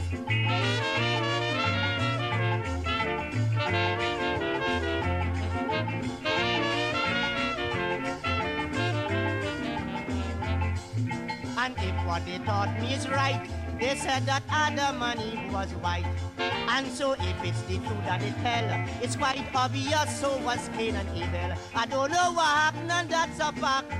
[11.57, 13.45] And if what they taught me is right,
[13.81, 16.05] they said that Adam and Eve was white.
[16.37, 18.67] And so if it's the truth that they tell,
[19.01, 21.57] it's quite obvious so was Cain and Abel.
[21.75, 23.91] I don't know what happened and that's a fact.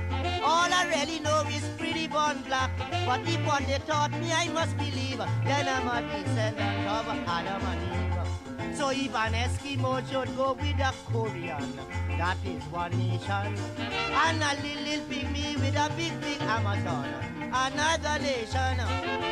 [0.44, 2.70] All I really know is pretty born black.
[3.06, 7.66] But if what they taught me I must believe, then I'm a descendant of Adam
[7.66, 8.01] and Eve.
[8.74, 11.76] So if an Eskimo should go with a Korean,
[12.18, 13.56] that is one nation.
[13.78, 17.06] And a little, pygmy with a big, big Amazon,
[17.52, 18.78] another nation.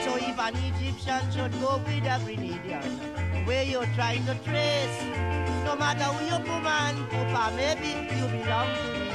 [0.05, 5.03] So if an Egyptian should go with a Grenadian, where you're trying to trace,
[5.65, 9.11] no matter who you woman, Papa, maybe you belong to race.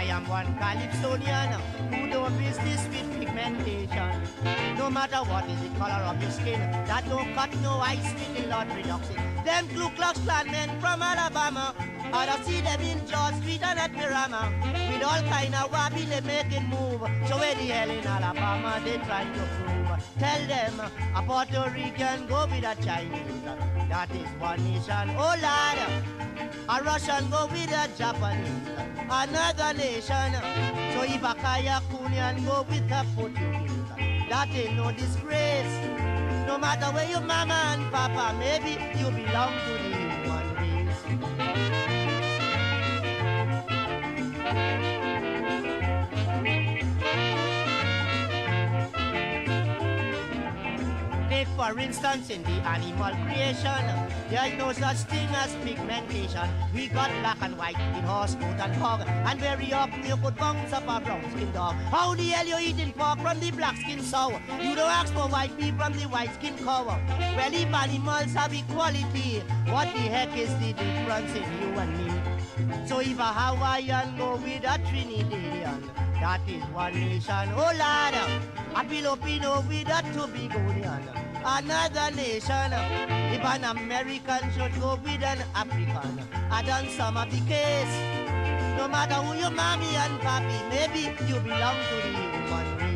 [0.00, 1.60] I am one Calypsonian
[1.92, 4.10] who do business with pigmentation.
[4.78, 8.34] No matter what is the color of your skin, that don't cut no ice with
[8.34, 9.16] the Lord reduction.
[9.44, 11.74] Them Ku Klux Klan men from Alabama,
[12.14, 14.48] I don't see them in George Street and at Mirama
[14.90, 17.02] with all kind of wabi they making move.
[17.28, 19.80] So where the hell in Alabama they trying to prove?
[20.18, 20.80] Tell them
[21.14, 23.69] a Puerto Rican go with a Chinese.
[23.90, 25.10] That is one nation.
[25.18, 25.78] Oh Lord,
[26.68, 28.68] a Russian go with a Japanese.
[29.10, 30.32] Another nation.
[30.94, 33.70] So if a Kaya Kunyan go with a Portuguese.
[34.30, 35.74] That ain't no disgrace.
[36.46, 41.00] No matter where your mama and papa, maybe you belong to the human race.
[51.40, 53.82] Take for instance in the animal creation,
[54.28, 56.46] there's no such thing as pigmentation.
[56.74, 59.00] We got black and white in horse, goat and hog.
[59.08, 61.76] And very often you could bounce up a brown skin dog.
[61.90, 64.38] How the hell you eating pork from the black skin sow?
[64.60, 66.84] You don't ask for white beef from the white skin cow.
[66.84, 72.86] Well, if animals have equality, what the heck is the difference in you and me?
[72.86, 75.88] So if a Hawaiian go with a Trinidadian,
[76.20, 77.48] that is one nation.
[77.56, 78.14] Oh Lord,
[78.76, 82.72] a Filipino with a Tobagonian another nation.
[83.32, 86.20] If an American should go with an African,
[86.50, 87.96] I done some of the case.
[88.76, 92.90] No matter who your mommy and papi, maybe you belong to the human race.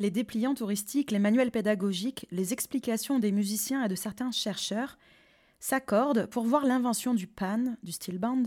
[0.00, 4.96] Les dépliants touristiques, les manuels pédagogiques, les explications des musiciens et de certains chercheurs
[5.60, 8.44] s'accordent pour voir l'invention du pan, du steel band,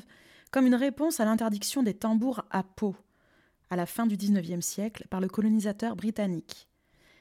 [0.51, 2.95] comme une réponse à l'interdiction des tambours à peau,
[3.69, 6.67] à la fin du XIXe siècle, par le colonisateur britannique.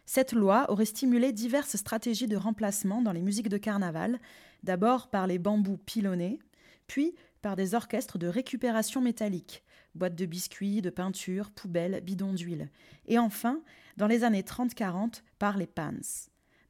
[0.07, 4.19] Cette loi aurait stimulé diverses stratégies de remplacement dans les musiques de carnaval,
[4.65, 6.41] d'abord par les bambous pilonnés,
[6.89, 9.63] puis par des orchestres de récupération métallique,
[9.95, 12.71] boîtes de biscuits, de peinture, poubelles, bidons d'huile,
[13.07, 13.63] et enfin,
[13.97, 15.93] dans les années 30-40, par les pans.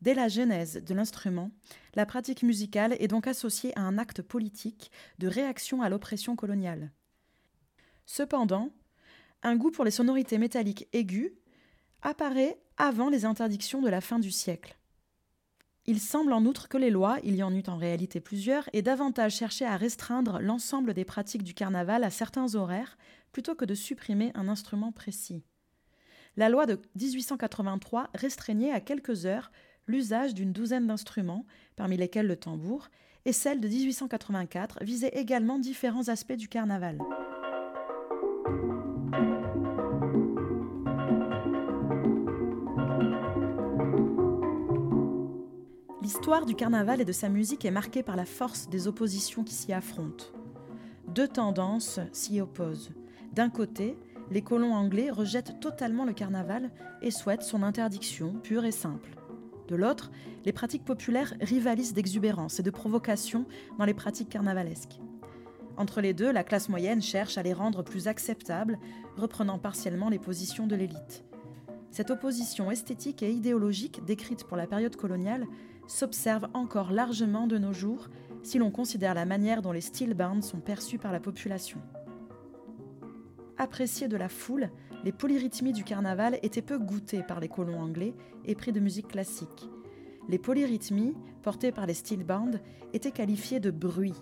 [0.00, 1.50] Dès la genèse de l'instrument,
[1.94, 6.90] la pratique musicale est donc associée à un acte politique de réaction à l'oppression coloniale.
[8.06, 8.70] Cependant,
[9.42, 11.32] un goût pour les sonorités métalliques aiguës
[12.02, 14.76] apparaît avant les interdictions de la fin du siècle.
[15.86, 18.82] Il semble en outre que les lois, il y en eut en réalité plusieurs, aient
[18.82, 22.96] davantage cherché à restreindre l'ensemble des pratiques du carnaval à certains horaires
[23.32, 25.42] plutôt que de supprimer un instrument précis.
[26.36, 29.50] La loi de 1883 restreignait à quelques heures
[29.90, 31.44] l'usage d'une douzaine d'instruments,
[31.76, 32.88] parmi lesquels le tambour,
[33.26, 36.98] et celle de 1884 visait également différents aspects du carnaval.
[46.02, 49.54] L'histoire du carnaval et de sa musique est marquée par la force des oppositions qui
[49.54, 50.26] s'y affrontent.
[51.08, 52.90] Deux tendances s'y opposent.
[53.32, 53.96] D'un côté,
[54.30, 56.70] les colons anglais rejettent totalement le carnaval
[57.02, 59.19] et souhaitent son interdiction pure et simple.
[59.70, 60.10] De l'autre,
[60.44, 63.46] les pratiques populaires rivalisent d'exubérance et de provocation
[63.78, 64.98] dans les pratiques carnavalesques.
[65.76, 68.80] Entre les deux, la classe moyenne cherche à les rendre plus acceptables,
[69.16, 71.24] reprenant partiellement les positions de l'élite.
[71.92, 75.46] Cette opposition esthétique et idéologique décrite pour la période coloniale
[75.86, 78.08] s'observe encore largement de nos jours
[78.42, 81.80] si l'on considère la manière dont les steel bands sont perçus par la population.
[83.56, 84.70] Appréciés de la foule,
[85.04, 89.08] les polyrythmies du carnaval étaient peu goûtées par les colons anglais et pris de musique
[89.08, 89.68] classique.
[90.28, 92.52] Les polyrythmies, portées par les steel bands,
[92.92, 94.14] étaient qualifiées de bruit.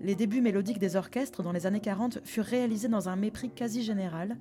[0.00, 3.82] Les débuts mélodiques des orchestres dans les années 40 furent réalisés dans un mépris quasi
[3.82, 4.36] général,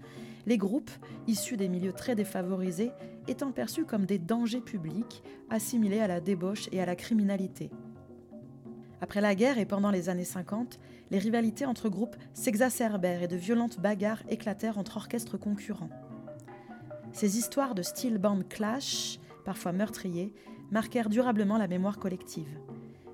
[0.47, 0.89] les groupes,
[1.27, 2.91] issus des milieux très défavorisés,
[3.27, 7.69] étant perçus comme des dangers publics, assimilés à la débauche et à la criminalité.
[9.01, 10.79] Après la guerre et pendant les années 50,
[11.09, 15.89] les rivalités entre groupes s'exacerbèrent et de violentes bagarres éclatèrent entre orchestres concurrents.
[17.11, 20.33] Ces histoires de style band clash, parfois meurtriers,
[20.69, 22.59] marquèrent durablement la mémoire collective.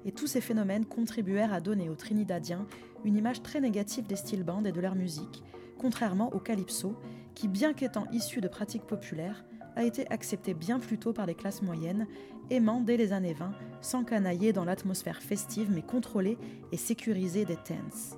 [0.05, 2.67] Et tous ces phénomènes contribuèrent à donner aux Trinidadiens
[3.05, 5.41] une image très négative des style bands et de leur musique,
[5.77, 6.95] contrairement au calypso,
[7.33, 9.45] qui, bien qu'étant issu de pratiques populaires,
[9.78, 12.07] a été accepté bien plus tôt par les classes moyennes,
[12.49, 16.39] aimant dès les années 20 s'encanailler dans l'atmosphère festive mais contrôlée
[16.71, 18.17] et sécurisée des tents.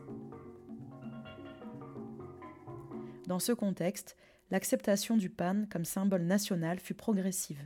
[3.28, 4.16] Dans ce contexte,
[4.52, 7.62] l'acceptation du pan comme symbole national fut progressive.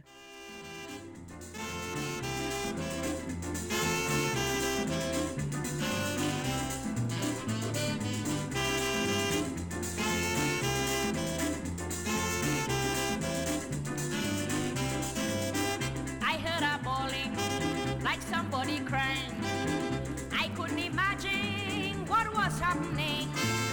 [18.66, 23.28] I couldn't imagine what was happening.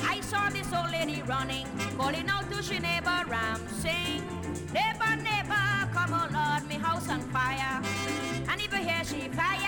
[0.04, 1.66] I saw this old lady running,
[1.96, 4.26] calling out to she neighbor Ram, sing,
[4.74, 7.80] neighbor, neighbor, come on, Lord, me house on fire.
[8.48, 9.59] And if you hear she fire,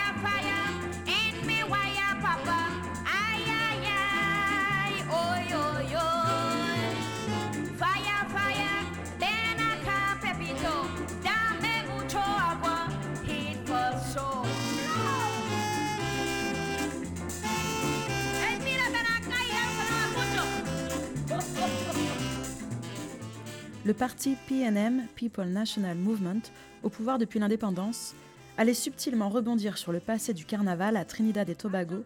[23.93, 26.41] Le parti PNM, People National Movement,
[26.81, 28.15] au pouvoir depuis l'indépendance,
[28.57, 32.03] allait subtilement rebondir sur le passé du carnaval à Trinidad et Tobago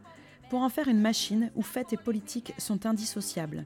[0.50, 3.64] pour en faire une machine où fêtes et politique sont indissociables.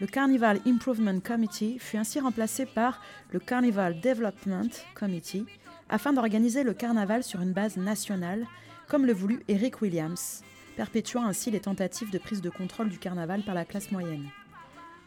[0.00, 3.00] Le Carnival Improvement Committee fut ainsi remplacé par
[3.30, 5.46] le Carnival Development Committee
[5.88, 8.48] afin d'organiser le carnaval sur une base nationale,
[8.88, 10.42] comme le voulut Eric Williams,
[10.76, 14.28] perpétuant ainsi les tentatives de prise de contrôle du carnaval par la classe moyenne.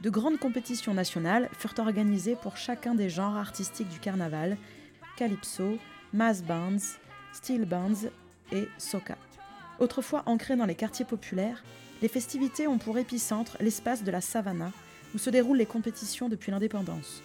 [0.06, 4.56] De grandes compétitions nationales furent organisées pour chacun des genres artistiques du carnaval
[5.18, 5.80] calypso,
[6.14, 7.00] mass bands,
[7.34, 8.12] steel bands
[8.52, 9.18] et soca.
[9.80, 11.64] Autrefois ancrées dans les quartiers populaires,
[12.04, 14.72] les festivités ont pour épicentre l'espace de la Savannah,
[15.16, 17.24] où se déroulent les compétitions depuis l'indépendance.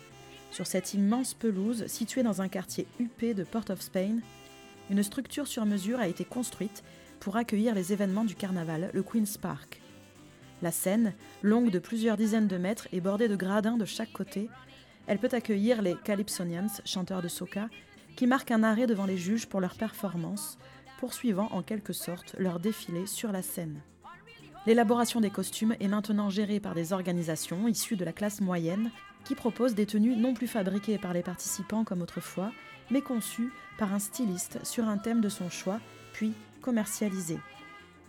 [0.50, 4.20] Sur cette immense pelouse, située dans un quartier huppé de Port of Spain,
[4.88, 6.82] une structure sur mesure a été construite
[7.18, 9.79] pour accueillir les événements du carnaval, le Queen's Park.
[10.62, 14.48] La scène, longue de plusieurs dizaines de mètres et bordée de gradins de chaque côté,
[15.06, 17.68] elle peut accueillir les Calypsonians, chanteurs de soca,
[18.16, 20.58] qui marquent un arrêt devant les juges pour leur performance,
[20.98, 23.80] poursuivant en quelque sorte leur défilé sur la scène.
[24.66, 28.90] L'élaboration des costumes est maintenant gérée par des organisations issues de la classe moyenne
[29.24, 32.52] qui proposent des tenues non plus fabriquées par les participants comme autrefois,
[32.90, 35.80] mais conçues par un styliste sur un thème de son choix,
[36.12, 37.40] puis commercialisées.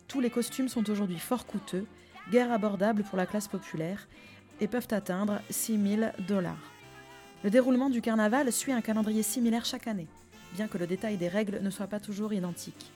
[0.10, 1.86] Tous les costumes sont aujourd'hui fort coûteux,
[2.30, 4.08] guère abordables pour la classe populaire,
[4.60, 6.72] et peuvent atteindre 6 000 dollars.
[7.44, 10.08] Le déroulement du carnaval suit un calendrier similaire chaque année,
[10.54, 12.92] bien que le détail des règles ne soit pas toujours identique.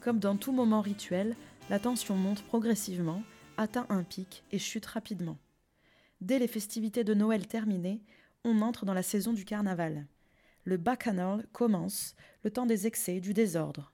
[0.00, 1.34] Comme dans tout moment rituel,
[1.70, 3.22] la tension monte progressivement,
[3.56, 5.38] atteint un pic et chute rapidement.
[6.20, 8.00] Dès les festivités de Noël terminées,
[8.44, 10.06] on entre dans la saison du carnaval.
[10.64, 12.14] Le bacchanal commence,
[12.44, 13.92] le temps des excès du désordre.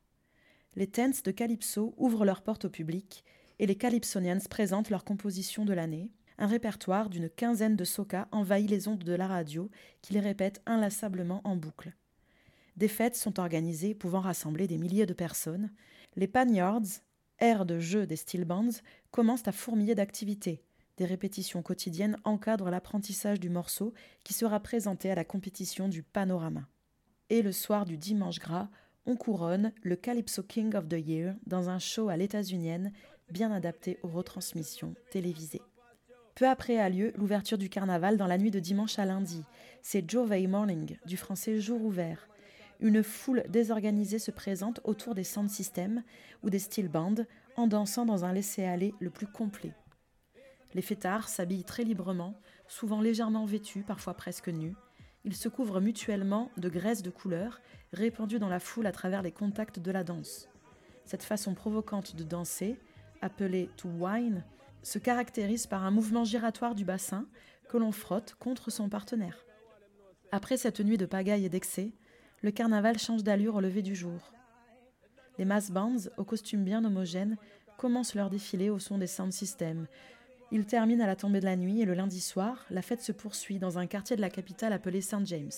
[0.77, 3.25] Les tents de Calypso ouvrent leurs portes au public
[3.59, 6.11] et les Calypsonians présentent leur composition de l'année.
[6.39, 9.71] Un répertoire d'une quinzaine de soca envahit les ondes de la radio
[10.03, 11.95] qui les répètent inlassablement en boucle.
[12.77, 15.71] Des fêtes sont organisées pouvant rassembler des milliers de personnes.
[16.17, 17.03] Les Panyards,
[17.39, 18.81] aires de jeu des steel bands,
[19.13, 20.65] commencent à fourmiller d'activités.
[20.97, 23.95] Des répétitions quotidiennes encadrent l'apprentissage du morceau
[24.25, 26.69] qui sera présenté à la compétition du panorama.
[27.31, 28.69] Et le soir du dimanche gras,
[29.07, 32.93] on couronne le Calypso King of the Year dans un show à l'états-unienne
[33.31, 35.63] bien adapté aux retransmissions télévisées.
[36.35, 39.45] Peu après a lieu l'ouverture du carnaval dans la nuit de dimanche à lundi.
[39.83, 42.29] C'est Jovey Morning, du français jour ouvert.
[42.81, 46.03] Une foule désorganisée se présente autour des sound systems
[46.43, 47.25] ou des steel bands
[47.57, 49.73] en dansant dans un laisser-aller le plus complet.
[50.75, 52.35] Les fêtards s'habillent très librement,
[52.67, 54.75] souvent légèrement vêtus, parfois presque nus.
[55.25, 57.61] Ils se couvrent mutuellement de graisse de couleur
[57.93, 60.49] répandue dans la foule à travers les contacts de la danse.
[61.05, 62.77] Cette façon provocante de danser,
[63.25, 64.45] appelée to wine,
[64.83, 67.27] se caractérise par un mouvement giratoire du bassin
[67.69, 69.45] que l'on frotte contre son partenaire.
[70.31, 71.93] Après cette nuit de pagaille et d'excès,
[72.43, 74.33] le carnaval change d'allure au lever du jour.
[75.39, 77.37] Les mass bands, aux costumes bien homogènes,
[77.79, 79.87] commencent leur défilé au son des sound systems.
[80.53, 83.13] Ils terminent à la tombée de la nuit et le lundi soir, la fête se
[83.13, 85.27] poursuit dans un quartier de la capitale appelé St.
[85.27, 85.51] James.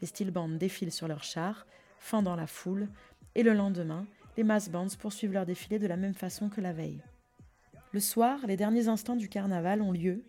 [0.00, 1.66] Les steel bands défilent sur leurs chars,
[2.00, 2.88] fendant la foule,
[3.34, 4.04] et le lendemain,
[4.36, 7.02] les mass bands poursuivent leur défilé de la même façon que la veille.
[7.92, 10.24] Le soir, les derniers instants du carnaval ont lieu.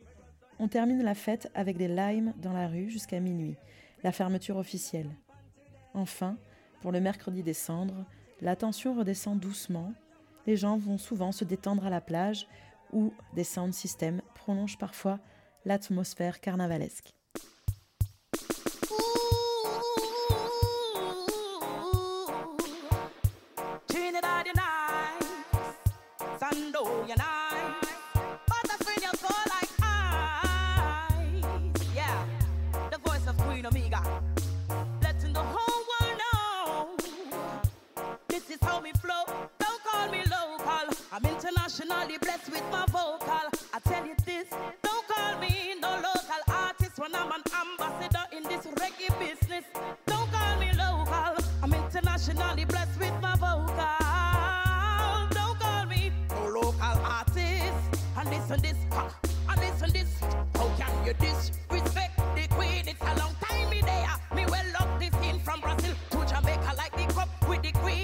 [0.60, 3.56] On termine la fête avec des limes dans la rue jusqu'à minuit,
[4.04, 5.10] la fermeture officielle.
[5.94, 6.38] Enfin,
[6.82, 8.06] pour le mercredi des cendres,
[8.42, 9.94] la tension redescend doucement.
[10.46, 12.48] Les gens vont souvent se détendre à la plage
[12.92, 15.20] où des sound systems prolongent parfois
[15.64, 17.14] l'atmosphère carnavalesque.
[24.24, 25.22] everybody night.
[26.40, 27.33] Sando, you're.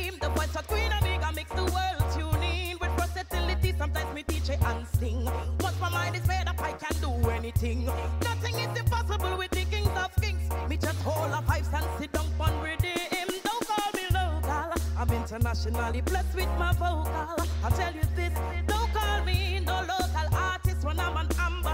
[0.10, 0.20] dream.
[0.20, 2.78] The voice of Queen Amiga makes the world tune in.
[2.80, 5.26] With versatility, sometimes me teach it and sing.
[5.60, 7.86] Once my mind is made up, I can do anything.
[8.22, 10.52] Nothing is impossible with the kings of kings.
[10.70, 13.28] Me just hold a five and sit down on rhythm.
[13.44, 14.74] Don't call me local.
[14.98, 17.46] I'm internationally blessed with my vocal.
[17.64, 18.34] I tell you this,
[18.68, 21.69] don't call me no local artist when I'm an amber.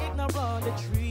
[0.00, 0.64] Ignorant.
[0.64, 1.07] The trees,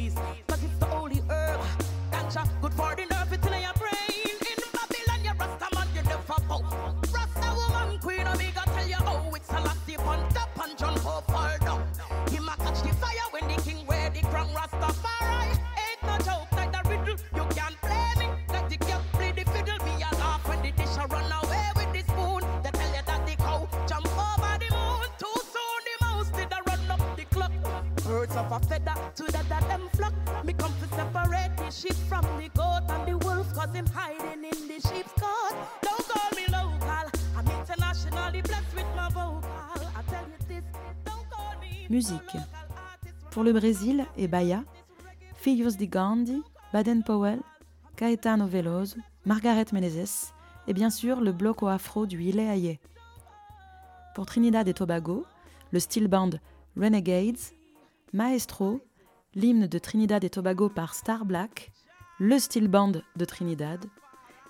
[43.37, 44.63] Pour le Brésil et Bahia,
[45.35, 46.41] Filhos de Gandhi,
[46.73, 47.39] Baden Powell,
[47.95, 50.33] Caetano Veloso, Margaret Menezes
[50.65, 52.79] et bien sûr le bloco afro du Ile Aye.
[54.15, 55.23] Pour Trinidad et Tobago,
[55.71, 56.31] le steel band
[56.75, 57.53] Renegades,
[58.11, 58.81] Maestro,
[59.35, 61.71] l'hymne de Trinidad et Tobago par Star Black,
[62.17, 63.85] le steel band de Trinidad,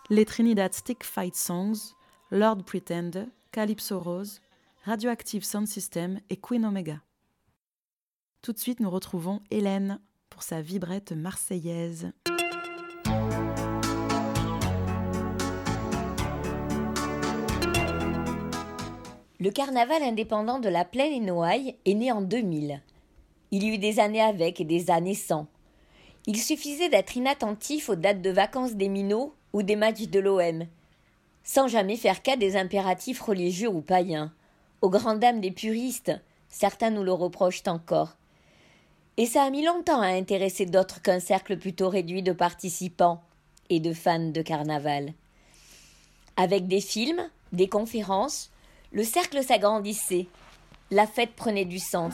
[0.10, 1.94] les Trinidad Stick Fight Songs,
[2.32, 4.40] Lord Pretender, Calypso Rose,
[4.86, 7.02] Radioactive Sound System et Queen Omega.
[8.42, 12.12] Tout de suite, nous retrouvons Hélène pour sa vibrette marseillaise.
[19.40, 22.82] Le carnaval indépendant de la plaine et Noailles est né en 2000.
[23.52, 25.48] Il y eut des années avec et des années sans.
[26.26, 30.66] Il suffisait d'être inattentif aux dates de vacances des minots ou des matchs de l'OM,
[31.44, 34.34] sans jamais faire cas des impératifs religieux ou païens.
[34.82, 36.12] Aux grandes dames des puristes,
[36.50, 38.18] certains nous le reprochent encore.
[39.20, 43.24] Et ça a mis longtemps à intéresser d'autres qu'un cercle plutôt réduit de participants
[43.70, 45.14] et de fans de carnaval.
[46.36, 48.52] Avec des films, des conférences,
[48.92, 50.28] le cercle s'agrandissait.
[50.92, 52.14] La fête prenait du sens.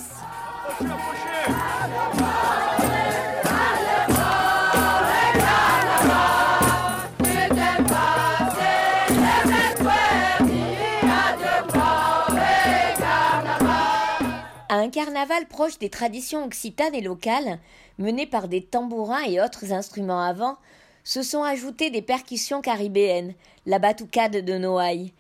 [14.94, 17.60] Carnaval proche des traditions occitanes et locales,
[17.98, 20.58] mené par des tambourins et autres instruments à vent,
[21.04, 23.34] se sont ajoutées des percussions caribéennes,
[23.66, 25.12] la batucade de Noailles.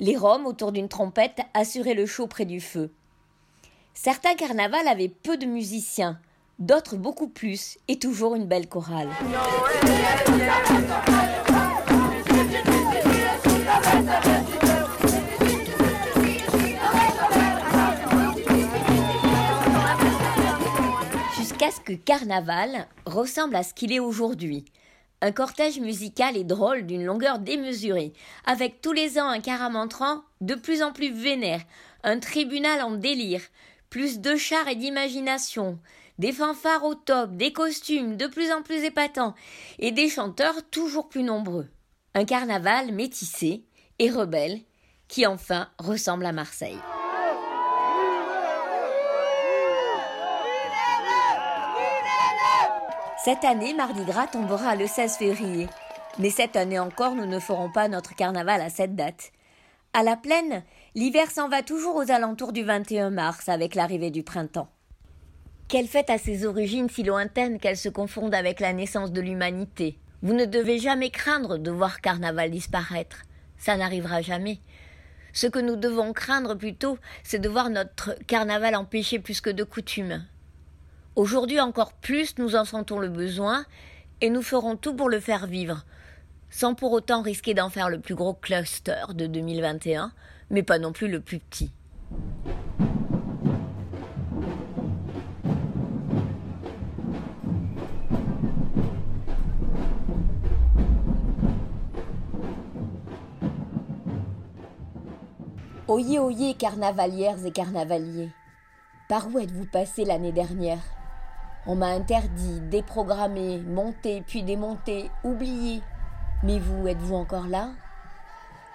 [0.00, 2.90] Les roms autour d'une trompette assuraient le chaud près du feu.
[3.94, 6.18] Certains carnavals avaient peu de musiciens,
[6.58, 9.10] d'autres beaucoup plus, et toujours une belle chorale.
[21.84, 24.64] Que Carnaval ressemble à ce qu'il est aujourd'hui.
[25.20, 28.14] Un cortège musical et drôle d'une longueur démesurée,
[28.46, 31.60] avec tous les ans un caramantrant de plus en plus vénère,
[32.02, 33.42] un tribunal en délire,
[33.90, 35.78] plus de chars et d'imagination,
[36.18, 39.34] des fanfares au top, des costumes de plus en plus épatants,
[39.78, 41.68] et des chanteurs toujours plus nombreux.
[42.14, 43.64] Un carnaval métissé
[43.98, 44.60] et rebelle,
[45.08, 46.78] qui enfin ressemble à Marseille.
[53.22, 55.68] Cette année, Mardi Gras tombera le 16 février.
[56.18, 59.32] Mais cette année encore, nous ne ferons pas notre carnaval à cette date.
[59.92, 60.62] À la plaine,
[60.94, 64.70] l'hiver s'en va toujours aux alentours du 21 mars avec l'arrivée du printemps.
[65.68, 69.98] Quelle fête à ses origines si lointaines qu'elle se confonde avec la naissance de l'humanité.
[70.22, 73.24] Vous ne devez jamais craindre de voir carnaval disparaître.
[73.58, 74.60] Ça n'arrivera jamais.
[75.34, 79.62] Ce que nous devons craindre plutôt, c'est de voir notre carnaval empêché plus que de
[79.62, 80.24] coutume.
[81.16, 83.64] Aujourd'hui encore plus, nous en sentons le besoin
[84.20, 85.84] et nous ferons tout pour le faire vivre,
[86.50, 90.12] sans pour autant risquer d'en faire le plus gros cluster de 2021,
[90.50, 91.72] mais pas non plus le plus petit.
[105.88, 108.30] Oyez, oyez, carnavalières et carnavaliers.
[109.08, 110.78] Par où êtes-vous passé l'année dernière?
[111.66, 115.82] On m'a interdit, déprogrammé, monté, puis démonté, oublié.
[116.42, 117.70] Mais vous, êtes-vous encore là?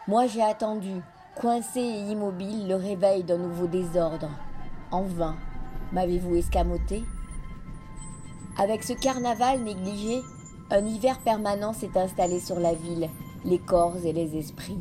[0.08, 1.02] Moi j'ai attendu,
[1.36, 4.30] coincé et immobile, le réveil d'un nouveau désordre.
[4.92, 5.36] En vain.
[5.92, 7.04] M'avez-vous escamoté?
[8.58, 10.22] Avec ce carnaval négligé,
[10.70, 13.10] un hiver permanent s'est installé sur la ville,
[13.44, 14.80] les corps et les esprits.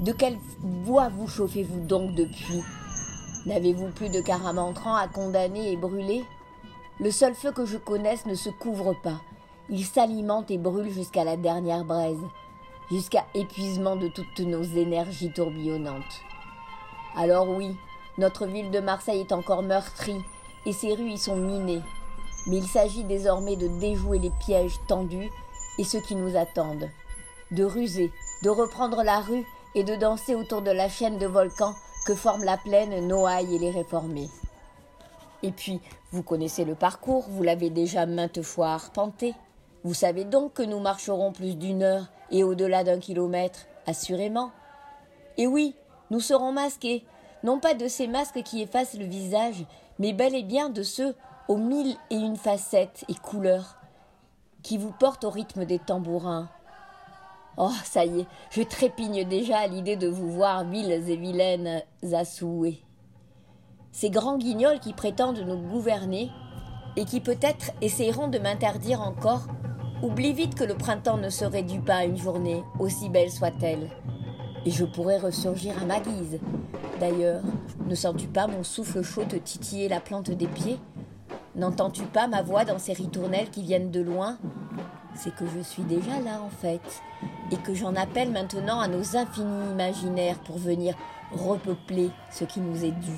[0.00, 2.62] De quelle bois vous chauffez-vous donc depuis?
[3.46, 6.24] N'avez-vous plus de caramantrans à condamner et brûler?
[7.00, 9.20] Le seul feu que je connaisse ne se couvre pas.
[9.68, 12.20] Il s'alimente et brûle jusqu'à la dernière braise,
[12.88, 16.22] jusqu'à épuisement de toutes nos énergies tourbillonnantes.
[17.16, 17.76] Alors oui,
[18.16, 20.22] notre ville de Marseille est encore meurtrie
[20.66, 21.82] et ses rues y sont minées.
[22.46, 25.30] Mais il s'agit désormais de déjouer les pièges tendus
[25.78, 26.90] et ceux qui nous attendent.
[27.50, 28.12] De ruser,
[28.44, 31.74] de reprendre la rue et de danser autour de la chaîne de volcans
[32.06, 34.28] que forment la plaine, Noailles et les réformés.
[35.44, 35.78] Et puis,
[36.10, 39.34] vous connaissez le parcours, vous l'avez déjà maintes fois arpenté.
[39.84, 44.52] Vous savez donc que nous marcherons plus d'une heure et au-delà d'un kilomètre, assurément.
[45.36, 45.76] Et oui,
[46.10, 47.04] nous serons masqués,
[47.42, 49.66] non pas de ces masques qui effacent le visage,
[49.98, 51.14] mais bel et bien de ceux
[51.48, 53.76] aux mille et une facettes et couleurs
[54.62, 56.48] qui vous portent au rythme des tambourins,
[57.56, 61.82] Oh, ça y est, je trépigne déjà à l'idée de vous voir villes et vilaines
[62.12, 62.82] assouées.
[63.94, 66.28] Ces grands guignols qui prétendent nous gouverner
[66.96, 69.42] et qui peut-être essaieront de m'interdire encore,
[70.02, 73.88] oublient vite que le printemps ne se réduit pas à une journée, aussi belle soit-elle.
[74.66, 76.40] Et je pourrais ressurgir à ma guise.
[76.98, 77.42] D'ailleurs,
[77.86, 80.80] ne sens-tu pas mon souffle chaud te titiller la plante des pieds?
[81.54, 84.38] N'entends-tu pas ma voix dans ces ritournelles qui viennent de loin?
[85.14, 87.00] C'est que je suis déjà là en fait
[87.52, 90.96] et que j'en appelle maintenant à nos infinis imaginaires pour venir
[91.30, 93.12] repeupler ce qui nous est dû.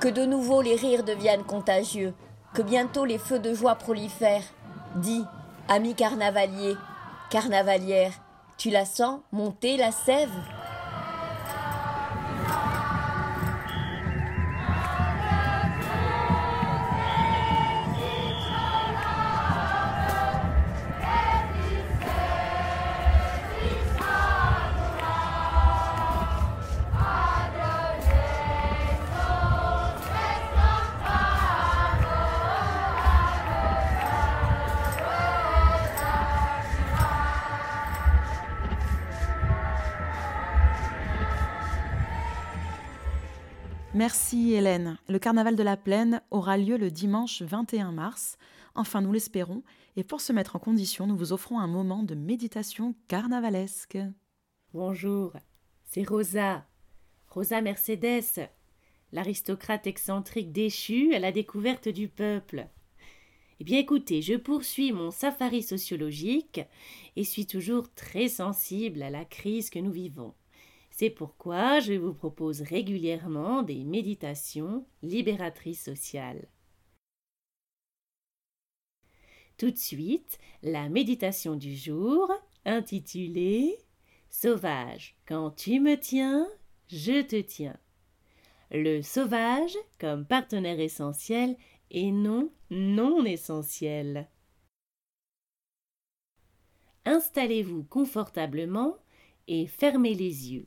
[0.00, 2.12] Que de nouveau les rires deviennent contagieux,
[2.52, 4.44] que bientôt les feux de joie prolifèrent.
[4.96, 5.24] Dis,
[5.68, 6.76] ami carnavalier,
[7.30, 8.12] carnavalière,
[8.58, 10.30] tu la sens monter la sève?
[43.96, 44.98] Merci Hélène.
[45.08, 48.36] Le carnaval de la plaine aura lieu le dimanche 21 mars.
[48.74, 49.62] Enfin, nous l'espérons.
[49.96, 53.96] Et pour se mettre en condition, nous vous offrons un moment de méditation carnavalesque.
[54.74, 55.32] Bonjour,
[55.84, 56.66] c'est Rosa.
[57.30, 58.50] Rosa Mercedes,
[59.12, 62.68] l'aristocrate excentrique déchu à la découverte du peuple.
[63.60, 66.60] Eh bien écoutez, je poursuis mon safari sociologique
[67.16, 70.34] et suis toujours très sensible à la crise que nous vivons.
[70.98, 76.48] C'est pourquoi je vous propose régulièrement des méditations libératrices sociales.
[79.58, 82.32] Tout de suite, la méditation du jour,
[82.64, 83.76] intitulée
[84.30, 86.48] Sauvage, quand tu me tiens,
[86.88, 87.76] je te tiens.
[88.70, 91.58] Le sauvage comme partenaire essentiel
[91.90, 94.30] et non non essentiel.
[97.04, 98.96] Installez-vous confortablement
[99.46, 100.66] et fermez les yeux.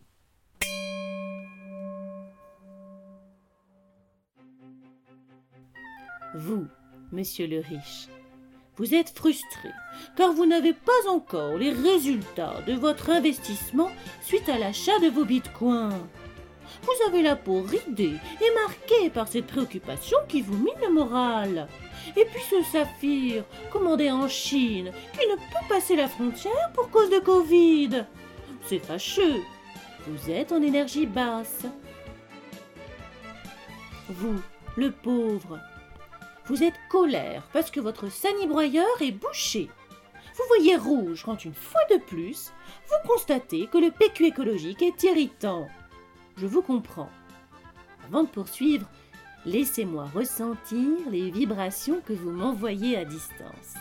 [6.39, 6.67] Vous,
[7.11, 8.07] monsieur le riche,
[8.77, 9.71] vous êtes frustré
[10.15, 15.25] car vous n'avez pas encore les résultats de votre investissement suite à l'achat de vos
[15.25, 16.07] bitcoins.
[16.83, 21.67] Vous avez la peau ridée et marquée par cette préoccupation qui vous mine le moral.
[22.15, 27.09] Et puis ce saphir, commandé en Chine, qui ne peut passer la frontière pour cause
[27.09, 28.05] de Covid.
[28.63, 29.41] C'est fâcheux.
[30.07, 31.65] Vous êtes en énergie basse.
[34.07, 34.39] Vous,
[34.77, 35.59] le pauvre,
[36.49, 39.69] vous êtes colère parce que votre sanibroyeur est bouché.
[40.35, 42.51] Vous voyez rouge quand une fois de plus,
[42.87, 45.67] vous constatez que le PQ écologique est irritant.
[46.37, 47.11] Je vous comprends.
[48.07, 48.89] Avant de poursuivre,
[49.45, 53.75] laissez-moi ressentir les vibrations que vous m'envoyez à distance.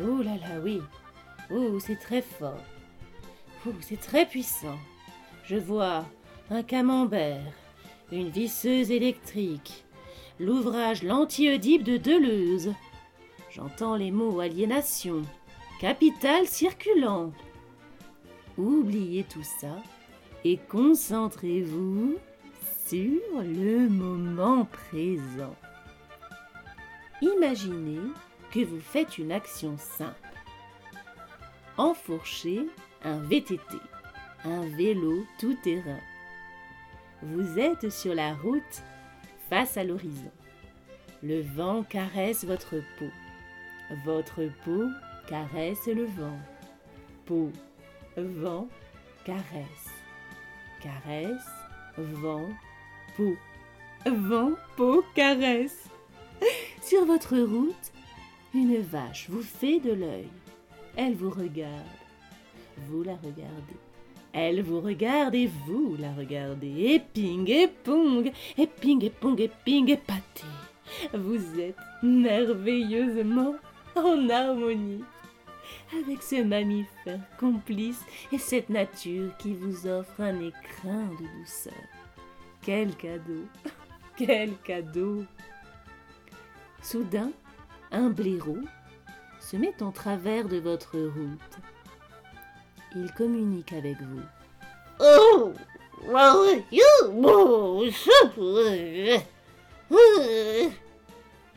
[0.00, 0.82] Oh là là, oui.
[1.50, 2.64] Oh, c'est très fort.
[3.68, 4.78] Oh, c'est très puissant.
[5.44, 6.04] Je vois
[6.50, 7.52] un camembert,
[8.10, 9.84] une visseuse électrique,
[10.38, 12.74] l'ouvrage L'Anti-Oedipe de Deleuze.
[13.50, 15.22] J'entends les mots aliénation,
[15.80, 17.32] capital circulant.
[18.56, 19.76] Oubliez tout ça
[20.44, 22.16] et concentrez-vous
[22.86, 25.54] sûr le moment présent.
[27.20, 28.00] Imaginez
[28.50, 30.14] que vous faites une action simple.
[31.76, 32.66] Enfourchez
[33.04, 33.76] un VTT,
[34.44, 36.00] un vélo tout-terrain.
[37.22, 38.82] Vous êtes sur la route
[39.50, 40.30] face à l'horizon.
[41.22, 43.10] Le vent caresse votre peau.
[44.04, 44.84] Votre peau
[45.26, 46.38] caresse le vent.
[47.26, 47.50] Peau,
[48.16, 48.68] vent,
[49.24, 49.88] caresse.
[50.80, 51.50] Caresse,
[51.96, 52.48] vent,
[53.16, 53.36] peau.
[54.06, 55.84] Vent, peau, caresse.
[56.82, 57.92] Sur votre route,
[58.54, 60.28] une vache vous fait de l'œil.
[60.96, 61.84] Elle vous regarde.
[62.86, 63.87] Vous la regardez.
[64.32, 66.68] Elle vous regarde et vous la regardez.
[66.68, 70.44] Et ping et pong, et ping et pong et ping et pâté.
[71.14, 73.54] Vous êtes merveilleusement
[73.96, 75.02] en harmonie
[75.92, 78.00] avec ce mammifère complice
[78.32, 81.72] et cette nature qui vous offre un écrin de douceur.
[82.62, 83.46] Quel cadeau
[84.16, 85.24] Quel cadeau
[86.82, 87.30] Soudain,
[87.90, 88.58] un blaireau
[89.40, 91.58] se met en travers de votre route.
[92.94, 94.22] Il communique avec vous.
[95.00, 95.52] Oh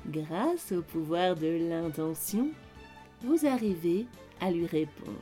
[0.08, 2.50] Grâce au pouvoir de l'intention,
[3.22, 4.06] vous arrivez
[4.40, 5.20] à lui répondre.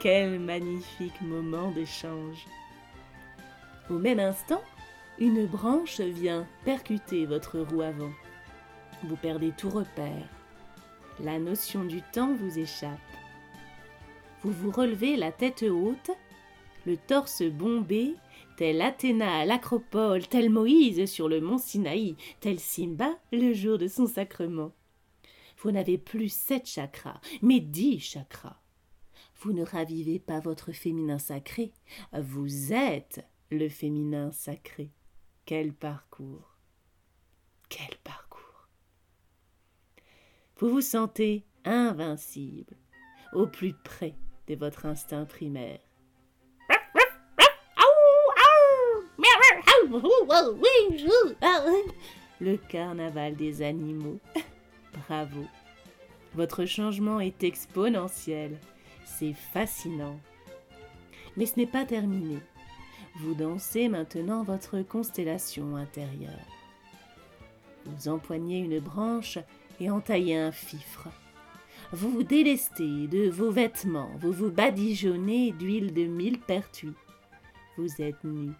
[0.00, 2.46] Quel magnifique moment d'échange.
[3.90, 4.62] Au même instant,
[5.18, 8.10] une branche vient percuter votre roue avant.
[9.04, 10.26] Vous perdez tout repère.
[11.22, 12.98] La notion du temps vous échappe.
[14.42, 16.10] Vous vous relevez la tête haute,
[16.86, 18.14] le torse bombé,
[18.56, 23.86] tel Athéna à l'acropole, tel Moïse sur le mont Sinaï, tel Simba le jour de
[23.86, 24.72] son sacrement.
[25.58, 28.56] Vous n'avez plus sept chakras, mais dix chakras.
[29.40, 31.72] Vous ne ravivez pas votre féminin sacré,
[32.12, 34.90] vous êtes le féminin sacré.
[35.46, 36.58] Quel parcours
[37.70, 38.68] Quel parcours
[40.58, 42.76] Vous vous sentez invincible,
[43.32, 44.14] au plus près
[44.46, 45.80] de votre instinct primaire.
[52.40, 54.20] Le carnaval des animaux.
[54.92, 55.46] Bravo.
[56.34, 58.58] Votre changement est exponentiel.
[59.18, 60.18] C'est fascinant.
[61.36, 62.38] Mais ce n'est pas terminé.
[63.20, 66.46] Vous dansez maintenant votre constellation intérieure.
[67.84, 69.38] Vous empoignez une branche
[69.78, 71.08] et entaillez un fifre.
[71.92, 76.94] Vous vous délestez de vos vêtements, vous vous badigeonnez d'huile de millepertuis.
[77.76, 78.52] Vous êtes nu,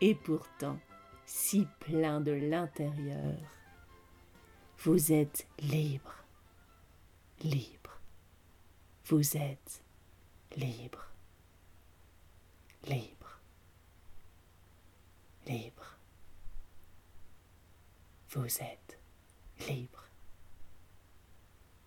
[0.00, 0.78] et pourtant
[1.26, 3.36] si plein de l'intérieur.
[4.78, 6.14] Vous êtes libre,
[7.42, 7.79] libre.
[9.10, 9.82] Vous êtes
[10.56, 11.04] libre,
[12.84, 13.40] libre,
[15.48, 15.96] libre.
[18.28, 19.00] Vous êtes
[19.66, 20.04] libre,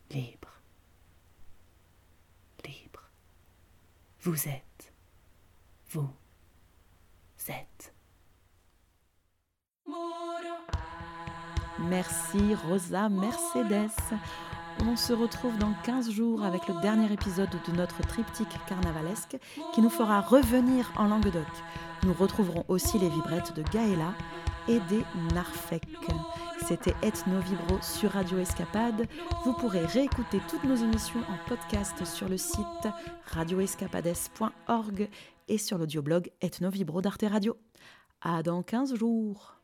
[0.10, 0.50] libre,
[2.66, 3.10] libre.
[4.20, 4.94] Vous êtes,
[5.92, 6.10] vous
[7.48, 7.94] êtes.
[11.80, 13.92] Merci Rosa Mercedes.
[14.82, 19.38] On se retrouve dans 15 jours avec le dernier épisode de notre triptyque carnavalesque
[19.74, 21.48] qui nous fera revenir en Languedoc.
[22.04, 24.14] Nous retrouverons aussi les vibrettes de Gaëla
[24.68, 25.04] et des
[25.34, 25.84] Narfec.
[26.68, 29.08] C'était Ethno Vibro sur Radio Escapade.
[29.46, 32.88] Vous pourrez réécouter toutes nos émissions en podcast sur le site
[33.34, 35.10] radioescapades.org
[35.48, 37.58] et sur l'audioblog Ethno Vibro d'Arte Radio.
[38.22, 39.56] À dans 15 jours.